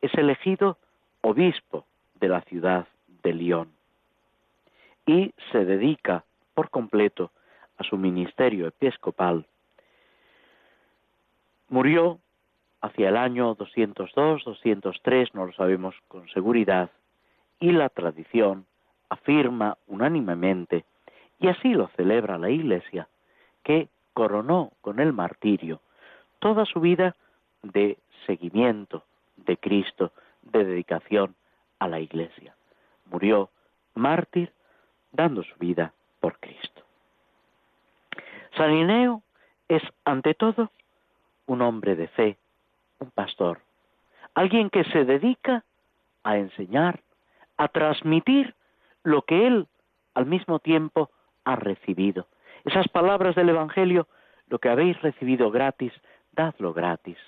es 0.00 0.14
elegido 0.14 0.78
obispo 1.22 1.86
de 2.20 2.28
la 2.28 2.42
ciudad 2.42 2.86
de 3.22 3.34
León 3.34 3.72
y 5.06 5.32
se 5.50 5.64
dedica 5.64 6.24
por 6.54 6.70
completo 6.70 7.32
a 7.78 7.84
su 7.84 7.96
ministerio 7.96 8.66
episcopal. 8.66 9.46
Murió 11.68 12.18
hacia 12.80 13.08
el 13.08 13.16
año 13.16 13.54
202, 13.54 14.44
203, 14.44 15.34
no 15.34 15.46
lo 15.46 15.52
sabemos 15.52 15.94
con 16.08 16.28
seguridad, 16.28 16.90
y 17.58 17.72
la 17.72 17.88
tradición 17.88 18.66
afirma 19.08 19.76
unánimemente, 19.86 20.84
y 21.38 21.48
así 21.48 21.74
lo 21.74 21.88
celebra 21.88 22.38
la 22.38 22.50
Iglesia, 22.50 23.08
que 23.62 23.88
coronó 24.12 24.72
con 24.80 25.00
el 25.00 25.12
martirio 25.12 25.80
toda 26.38 26.64
su 26.64 26.80
vida 26.80 27.16
de 27.62 27.98
seguimiento 28.26 29.04
de 29.36 29.56
Cristo, 29.56 30.12
de 30.42 30.64
dedicación 30.64 31.34
a 31.78 31.88
la 31.88 32.00
Iglesia. 32.00 32.54
Murió 33.10 33.50
mártir 33.94 34.52
dando 35.12 35.42
su 35.42 35.56
vida 35.58 35.92
por 36.20 36.38
Cristo. 36.38 36.75
San 38.56 38.72
Ineo 38.72 39.22
es, 39.68 39.82
ante 40.04 40.34
todo, 40.34 40.70
un 41.46 41.62
hombre 41.62 41.94
de 41.94 42.08
fe, 42.08 42.38
un 42.98 43.10
pastor, 43.10 43.60
alguien 44.34 44.70
que 44.70 44.84
se 44.84 45.04
dedica 45.04 45.64
a 46.24 46.38
enseñar, 46.38 47.00
a 47.56 47.68
transmitir 47.68 48.54
lo 49.02 49.22
que 49.22 49.46
él 49.46 49.66
al 50.14 50.26
mismo 50.26 50.58
tiempo 50.58 51.10
ha 51.44 51.56
recibido. 51.56 52.26
Esas 52.64 52.88
palabras 52.88 53.34
del 53.34 53.50
Evangelio, 53.50 54.08
lo 54.48 54.58
que 54.58 54.68
habéis 54.68 55.00
recibido 55.02 55.50
gratis, 55.50 55.92
dadlo 56.32 56.72
gratis. 56.72 57.18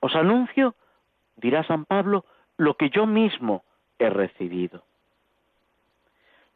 Os 0.00 0.14
anuncio, 0.14 0.74
dirá 1.36 1.64
San 1.64 1.84
Pablo, 1.84 2.24
lo 2.56 2.74
que 2.74 2.90
yo 2.90 3.06
mismo 3.06 3.64
he 3.98 4.10
recibido. 4.10 4.84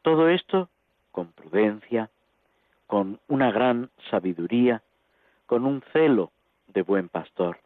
Todo 0.02 0.28
esto 0.28 0.68
con 1.10 1.32
prudencia, 1.32 2.10
con 2.92 3.18
una 3.26 3.50
gran 3.50 3.88
sabiduría, 4.10 4.82
con 5.46 5.64
un 5.64 5.82
celo 5.94 6.30
de 6.66 6.82
buen 6.82 7.08
pastor. 7.08 7.58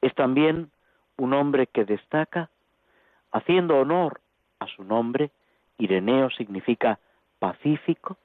Es 0.00 0.14
también 0.14 0.70
un 1.18 1.34
hombre 1.34 1.66
que 1.66 1.84
destaca, 1.84 2.48
haciendo 3.30 3.76
honor 3.76 4.22
a 4.58 4.68
su 4.68 4.84
nombre, 4.84 5.32
Ireneo 5.76 6.30
significa 6.30 6.98
pacífico, 7.38 8.16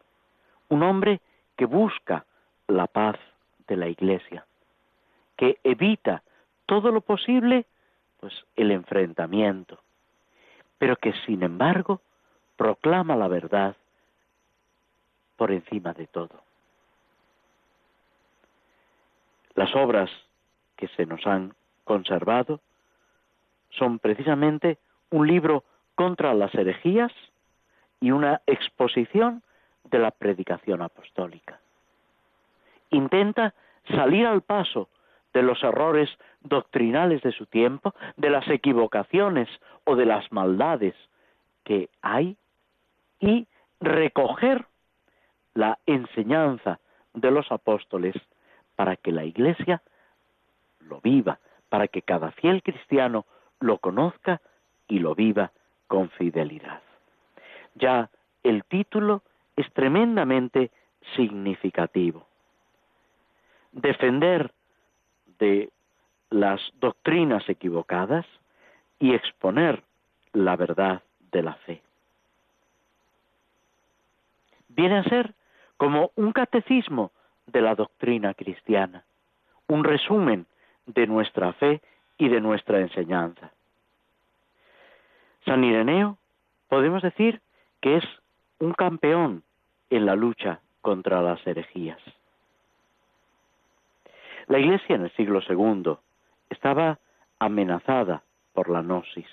un 0.70 0.84
hombre 0.84 1.20
que 1.58 1.66
busca 1.66 2.26
la 2.70 2.88
paz 2.88 3.18
de 3.68 3.76
la 3.76 3.90
iglesia, 3.90 4.46
que 5.36 5.60
evita 5.62 6.24
todo 6.68 6.94
lo 6.94 7.02
posible 7.02 7.66
pues 8.22 8.34
el 8.56 8.72
enfrentamiento, 8.72 9.78
pero 10.78 10.96
que 10.96 11.12
sin 11.26 11.44
embargo 11.44 12.00
proclama 12.56 13.18
la 13.18 13.28
verdad 13.28 13.76
por 15.42 15.52
encima 15.52 15.92
de 15.94 16.06
todo. 16.06 16.40
Las 19.56 19.76
obras 19.76 20.12
que 20.76 20.88
se 20.90 21.08
nos 21.08 21.26
han 21.26 21.56
conservado 21.84 22.60
son 23.72 23.98
precisamente 23.98 24.78
un 25.10 25.26
libro 25.26 25.64
contra 25.96 26.36
las 26.36 26.54
herejías 26.54 27.12
y 28.00 28.12
una 28.12 28.44
exposición 28.46 29.42
de 29.86 29.98
la 29.98 30.12
predicación 30.12 30.84
apostólica. 30.84 31.60
Intenta 32.92 33.56
salir 33.88 34.28
al 34.28 34.44
paso 34.44 34.90
de 35.34 35.42
los 35.42 35.64
errores 35.64 36.12
doctrinales 36.42 37.24
de 37.24 37.32
su 37.32 37.48
tiempo, 37.48 37.96
de 38.16 38.30
las 38.30 38.48
equivocaciones 38.48 39.50
o 39.86 39.96
de 39.96 40.06
las 40.06 40.32
maldades 40.32 40.94
que 41.64 41.90
hay 42.04 42.38
y 43.20 43.48
recoger 43.80 44.68
la 45.54 45.80
enseñanza 45.86 46.80
de 47.14 47.32
los 47.32 47.52
apóstoles 47.52 48.16
para 48.76 48.96
que 48.96 49.12
la 49.12 49.26
Iglesia 49.26 49.82
lo 50.80 51.02
viva, 51.02 51.40
para 51.70 51.88
que 51.88 52.02
cada 52.02 52.32
fiel 52.32 52.64
cristiano 52.64 53.26
lo 53.60 53.78
conozca 53.78 54.42
y 54.88 55.00
lo 55.00 55.16
viva 55.16 55.52
con 55.88 56.10
fidelidad. 56.12 56.82
Ya 57.76 58.10
el 58.44 58.64
título 58.66 59.24
es 59.56 59.72
tremendamente 59.74 60.72
significativo. 61.16 62.26
Defender 63.72 64.52
de 65.40 65.70
las 66.30 66.62
doctrinas 66.80 67.48
equivocadas 67.50 68.26
y 69.00 69.14
exponer 69.14 69.84
la 70.34 70.56
verdad 70.56 71.04
de 71.32 71.44
la 71.44 71.56
fe. 71.56 71.82
Viene 74.70 75.00
a 75.00 75.04
ser 75.04 75.34
como 75.82 76.12
un 76.16 76.32
catecismo 76.32 77.12
de 77.48 77.60
la 77.60 77.74
doctrina 77.74 78.36
cristiana, 78.36 79.04
un 79.66 79.84
resumen 79.84 80.46
de 80.86 81.08
nuestra 81.08 81.54
fe 81.54 81.82
y 82.20 82.30
de 82.30 82.40
nuestra 82.40 82.82
enseñanza. 82.82 83.52
San 85.44 85.64
Ireneo 85.64 86.20
podemos 86.70 87.02
decir 87.02 87.42
que 87.82 87.98
es 87.98 88.04
un 88.60 88.74
campeón 88.74 89.42
en 89.90 90.06
la 90.06 90.16
lucha 90.16 90.60
contra 90.82 91.20
las 91.24 91.40
herejías. 91.48 92.00
La 94.50 94.60
Iglesia 94.60 94.98
en 94.98 95.06
el 95.06 95.12
siglo 95.14 95.42
II 95.50 95.98
estaba 96.52 97.00
amenazada 97.40 98.22
por 98.54 98.70
la 98.70 98.84
gnosis, 98.84 99.32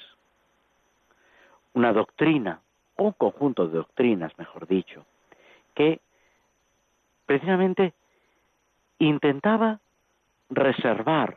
una 1.74 1.92
doctrina, 1.92 2.62
o 2.96 3.02
un 3.04 3.12
conjunto 3.12 3.68
de 3.68 3.76
doctrinas, 3.76 4.32
mejor 4.38 4.66
dicho, 4.66 5.04
que 5.74 6.00
precisamente 7.28 7.92
intentaba 8.98 9.80
reservar 10.48 11.36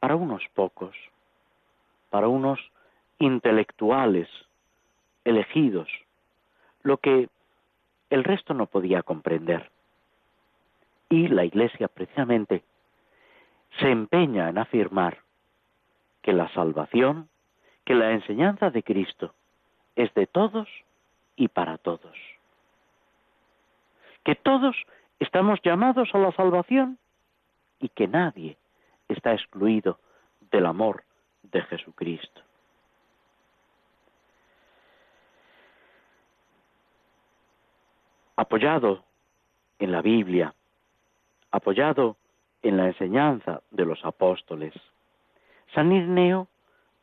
para 0.00 0.16
unos 0.16 0.42
pocos, 0.52 0.94
para 2.10 2.28
unos 2.28 2.60
intelectuales 3.18 4.28
elegidos, 5.24 5.88
lo 6.82 6.98
que 6.98 7.30
el 8.10 8.22
resto 8.22 8.52
no 8.52 8.66
podía 8.66 9.02
comprender. 9.02 9.70
Y 11.08 11.28
la 11.28 11.46
Iglesia 11.46 11.88
precisamente 11.88 12.62
se 13.80 13.90
empeña 13.90 14.50
en 14.50 14.58
afirmar 14.58 15.22
que 16.20 16.34
la 16.34 16.52
salvación, 16.52 17.30
que 17.86 17.94
la 17.94 18.12
enseñanza 18.12 18.68
de 18.68 18.82
Cristo 18.82 19.32
es 19.96 20.12
de 20.12 20.26
todos 20.26 20.68
y 21.34 21.48
para 21.48 21.78
todos. 21.78 22.37
Que 24.28 24.34
todos 24.34 24.76
estamos 25.20 25.58
llamados 25.62 26.10
a 26.12 26.18
la 26.18 26.30
salvación 26.32 26.98
y 27.80 27.88
que 27.88 28.06
nadie 28.06 28.58
está 29.08 29.32
excluido 29.32 30.00
del 30.50 30.66
amor 30.66 31.02
de 31.44 31.62
Jesucristo. 31.62 32.42
Apoyado 38.36 39.02
en 39.78 39.92
la 39.92 40.02
Biblia, 40.02 40.54
apoyado 41.50 42.18
en 42.60 42.76
la 42.76 42.88
enseñanza 42.88 43.62
de 43.70 43.86
los 43.86 44.04
apóstoles, 44.04 44.74
San 45.72 45.90
Ireneo 45.90 46.48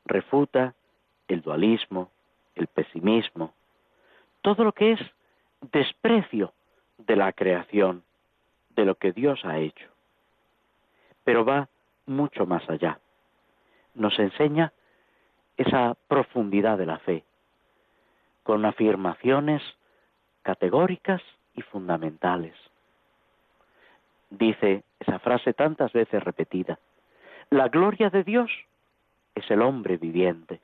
refuta 0.06 0.76
el 1.28 1.42
dualismo, 1.42 2.12
el 2.54 2.68
pesimismo, 2.68 3.56
todo 4.44 4.64
lo 4.64 4.74
que 4.74 4.92
es 4.92 5.00
desprecio 5.72 6.54
de 6.98 7.16
la 7.16 7.34
creación, 7.34 8.04
de 8.70 8.86
lo 8.86 8.96
que 8.96 9.12
Dios 9.12 9.44
ha 9.46 9.58
hecho. 9.58 9.88
Pero 11.24 11.46
va 11.46 11.70
mucho 12.06 12.46
más 12.46 12.70
allá. 12.70 13.00
Nos 13.94 14.18
enseña 14.20 14.74
esa 15.58 15.96
profundidad 16.08 16.78
de 16.78 16.86
la 16.86 17.00
fe, 17.00 17.24
con 18.44 18.66
afirmaciones 18.66 19.62
categóricas 20.44 21.22
y 21.56 21.62
fundamentales. 21.62 22.54
Dice 24.30 24.84
esa 25.00 25.20
frase 25.20 25.54
tantas 25.54 25.94
veces 25.94 26.24
repetida, 26.24 26.78
la 27.50 27.70
gloria 27.70 28.10
de 28.10 28.24
Dios 28.24 28.52
es 29.34 29.50
el 29.50 29.62
hombre 29.62 29.98
viviente, 29.98 30.60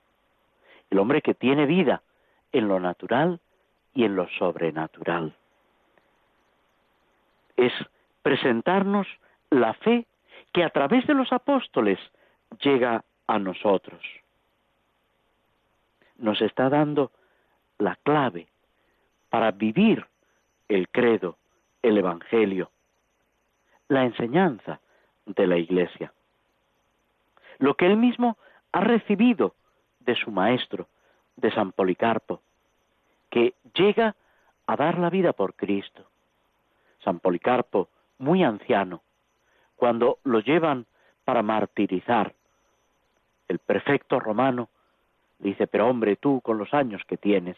el 0.89 0.99
hombre 0.99 1.21
que 1.21 1.33
tiene 1.33 1.65
vida 1.65 2.01
en 2.51 2.67
lo 2.67 2.79
natural 2.79 3.39
y 3.93 4.03
en 4.03 4.15
lo 4.15 4.27
sobrenatural. 4.29 5.35
Es 7.61 7.73
presentarnos 8.23 9.07
la 9.51 9.75
fe 9.75 10.07
que 10.51 10.63
a 10.63 10.71
través 10.71 11.05
de 11.05 11.13
los 11.13 11.31
apóstoles 11.31 11.99
llega 12.59 13.03
a 13.27 13.37
nosotros. 13.37 14.01
Nos 16.17 16.41
está 16.41 16.69
dando 16.69 17.11
la 17.77 17.97
clave 17.97 18.47
para 19.29 19.51
vivir 19.51 20.07
el 20.67 20.89
credo, 20.89 21.37
el 21.83 21.99
Evangelio, 21.99 22.71
la 23.89 24.05
enseñanza 24.05 24.79
de 25.27 25.45
la 25.45 25.57
Iglesia. 25.57 26.11
Lo 27.59 27.75
que 27.75 27.85
él 27.85 27.97
mismo 27.97 28.37
ha 28.71 28.81
recibido 28.81 29.53
de 29.99 30.15
su 30.15 30.31
maestro, 30.31 30.87
de 31.35 31.51
San 31.51 31.73
Policarpo, 31.73 32.41
que 33.29 33.53
llega 33.75 34.15
a 34.65 34.75
dar 34.75 34.97
la 34.97 35.11
vida 35.11 35.33
por 35.33 35.53
Cristo. 35.53 36.10
San 37.03 37.19
Policarpo, 37.19 37.89
muy 38.17 38.43
anciano, 38.43 39.01
cuando 39.75 40.19
lo 40.23 40.39
llevan 40.39 40.85
para 41.25 41.41
martirizar, 41.41 42.33
el 43.47 43.59
prefecto 43.59 44.19
romano 44.19 44.69
dice, 45.39 45.67
pero 45.67 45.87
hombre, 45.87 46.15
tú 46.15 46.41
con 46.41 46.57
los 46.57 46.73
años 46.73 47.01
que 47.07 47.17
tienes, 47.17 47.57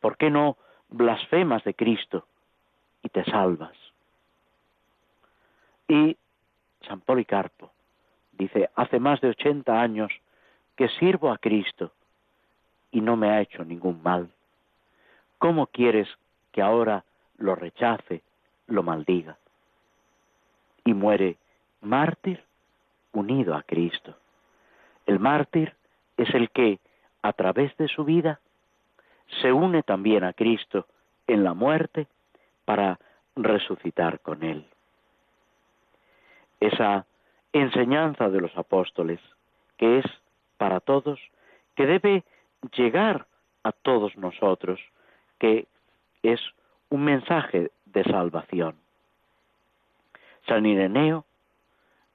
¿por 0.00 0.16
qué 0.16 0.30
no 0.30 0.56
blasfemas 0.88 1.62
de 1.64 1.74
Cristo 1.74 2.26
y 3.02 3.10
te 3.10 3.24
salvas? 3.24 3.76
Y 5.86 6.16
San 6.88 7.00
Policarpo 7.00 7.70
dice, 8.32 8.70
hace 8.74 8.98
más 8.98 9.20
de 9.20 9.28
ochenta 9.28 9.80
años 9.80 10.10
que 10.76 10.88
sirvo 10.88 11.30
a 11.30 11.38
Cristo 11.38 11.92
y 12.90 13.00
no 13.00 13.16
me 13.16 13.30
ha 13.30 13.40
hecho 13.40 13.64
ningún 13.64 14.02
mal. 14.02 14.30
¿Cómo 15.38 15.66
quieres 15.66 16.08
que 16.52 16.62
ahora 16.62 17.04
lo 17.36 17.54
rechace, 17.54 18.22
lo 18.66 18.82
maldiga? 18.82 19.36
Y 20.84 20.94
muere 20.94 21.36
mártir 21.80 22.42
unido 23.12 23.54
a 23.54 23.62
Cristo. 23.62 24.16
El 25.06 25.20
mártir 25.20 25.74
es 26.16 26.32
el 26.34 26.50
que, 26.50 26.78
a 27.22 27.32
través 27.32 27.76
de 27.76 27.88
su 27.88 28.04
vida, 28.04 28.40
se 29.40 29.52
une 29.52 29.82
también 29.82 30.24
a 30.24 30.32
Cristo 30.32 30.86
en 31.26 31.44
la 31.44 31.54
muerte 31.54 32.06
para 32.64 32.98
resucitar 33.36 34.20
con 34.20 34.42
Él. 34.42 34.66
Esa 36.60 37.06
enseñanza 37.52 38.28
de 38.28 38.40
los 38.40 38.56
apóstoles, 38.56 39.20
que 39.76 39.98
es 39.98 40.04
para 40.56 40.80
todos, 40.80 41.20
que 41.74 41.86
debe 41.86 42.24
llegar 42.76 43.26
a 43.62 43.72
todos 43.72 44.16
nosotros, 44.16 44.80
que 45.38 45.66
es 46.22 46.40
un 46.90 47.04
mensaje 47.04 47.70
de 47.94 48.04
salvación. 48.04 48.76
San 50.46 50.66
Ireneo 50.66 51.24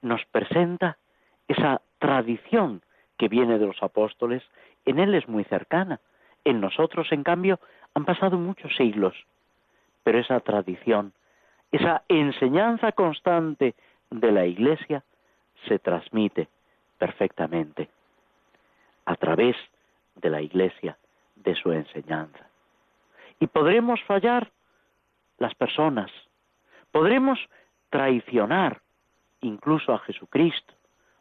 nos 0.02 0.24
presenta 0.26 0.98
esa 1.48 1.80
tradición 1.98 2.82
que 3.18 3.28
viene 3.28 3.58
de 3.58 3.66
los 3.66 3.82
apóstoles, 3.82 4.42
en 4.84 4.98
él 4.98 5.14
es 5.14 5.28
muy 5.28 5.44
cercana. 5.44 6.00
En 6.44 6.60
nosotros, 6.60 7.10
en 7.10 7.22
cambio, 7.22 7.58
han 7.94 8.04
pasado 8.04 8.38
muchos 8.38 8.74
siglos, 8.76 9.14
pero 10.04 10.18
esa 10.18 10.40
tradición, 10.40 11.12
esa 11.72 12.02
enseñanza 12.08 12.92
constante 12.92 13.74
de 14.10 14.32
la 14.32 14.46
Iglesia 14.46 15.02
se 15.66 15.78
transmite 15.78 16.48
perfectamente 16.98 17.90
a 19.04 19.16
través 19.16 19.56
de 20.14 20.30
la 20.30 20.40
Iglesia, 20.40 20.96
de 21.36 21.54
su 21.54 21.72
enseñanza. 21.72 22.46
Y 23.38 23.46
podremos 23.46 24.02
fallar 24.04 24.50
las 25.40 25.54
personas, 25.56 26.12
podremos 26.92 27.40
traicionar 27.88 28.80
incluso 29.40 29.92
a 29.92 29.98
Jesucristo. 30.00 30.74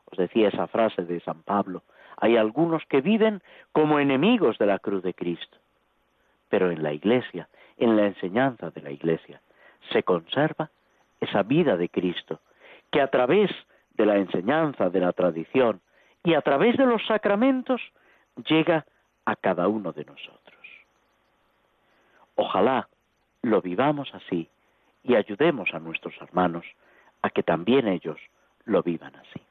Os 0.05 0.17
decía 0.17 0.49
esa 0.49 0.67
frase 0.67 1.03
de 1.05 1.19
San 1.21 1.41
Pablo, 1.41 1.83
hay 2.17 2.37
algunos 2.37 2.83
que 2.85 3.01
viven 3.01 3.41
como 3.71 3.99
enemigos 3.99 4.57
de 4.57 4.65
la 4.65 4.77
cruz 4.77 5.01
de 5.01 5.13
Cristo, 5.13 5.57
pero 6.49 6.69
en 6.69 6.83
la 6.83 6.93
Iglesia, 6.93 7.47
en 7.77 7.95
la 7.95 8.07
enseñanza 8.07 8.69
de 8.71 8.81
la 8.81 8.91
Iglesia, 8.91 9.41
se 9.91 10.03
conserva 10.03 10.69
esa 11.21 11.43
vida 11.43 11.77
de 11.77 11.89
Cristo, 11.89 12.41
que 12.91 13.01
a 13.01 13.07
través 13.07 13.49
de 13.93 14.05
la 14.05 14.17
enseñanza, 14.17 14.89
de 14.89 14.99
la 14.99 15.13
tradición 15.13 15.81
y 16.23 16.33
a 16.33 16.41
través 16.41 16.77
de 16.77 16.85
los 16.85 17.05
sacramentos 17.05 17.81
llega 18.47 18.85
a 19.25 19.35
cada 19.35 19.67
uno 19.67 19.93
de 19.93 20.05
nosotros. 20.05 20.39
Ojalá 22.35 22.87
lo 23.41 23.61
vivamos 23.61 24.13
así 24.13 24.49
y 25.03 25.15
ayudemos 25.15 25.73
a 25.73 25.79
nuestros 25.79 26.15
hermanos 26.21 26.65
a 27.21 27.29
que 27.29 27.43
también 27.43 27.87
ellos 27.87 28.19
lo 28.65 28.83
vivan 28.83 29.15
así. 29.15 29.41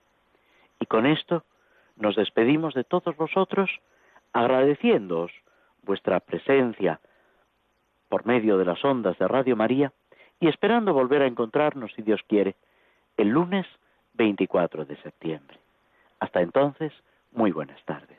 Y 0.81 0.87
con 0.87 1.07
esto 1.07 1.45
nos 1.97 2.17
despedimos 2.17 2.75
de 2.75 2.85
todos 2.85 3.17
vosotros 3.17 3.71
agradeciéndoos 4.33 5.33
vuestra 5.83 6.21
presencia 6.21 7.01
por 8.09 8.27
medio 8.27 8.59
de 8.59 8.65
las 8.65 8.85
ondas 8.85 9.19
de 9.19 9.29
Radio 9.29 9.57
María 9.57 9.93
y 10.41 10.49
esperando 10.49 10.93
volver 10.93 11.23
a 11.23 11.27
encontrarnos, 11.27 11.93
si 11.95 12.03
Dios 12.03 12.21
quiere, 12.29 12.55
el 13.17 13.29
lunes 13.29 13.67
24 14.15 14.85
de 14.85 14.97
septiembre. 15.03 15.59
Hasta 16.21 16.41
entonces, 16.41 16.93
muy 17.33 17.51
buenas 17.51 17.83
tardes. 17.85 18.19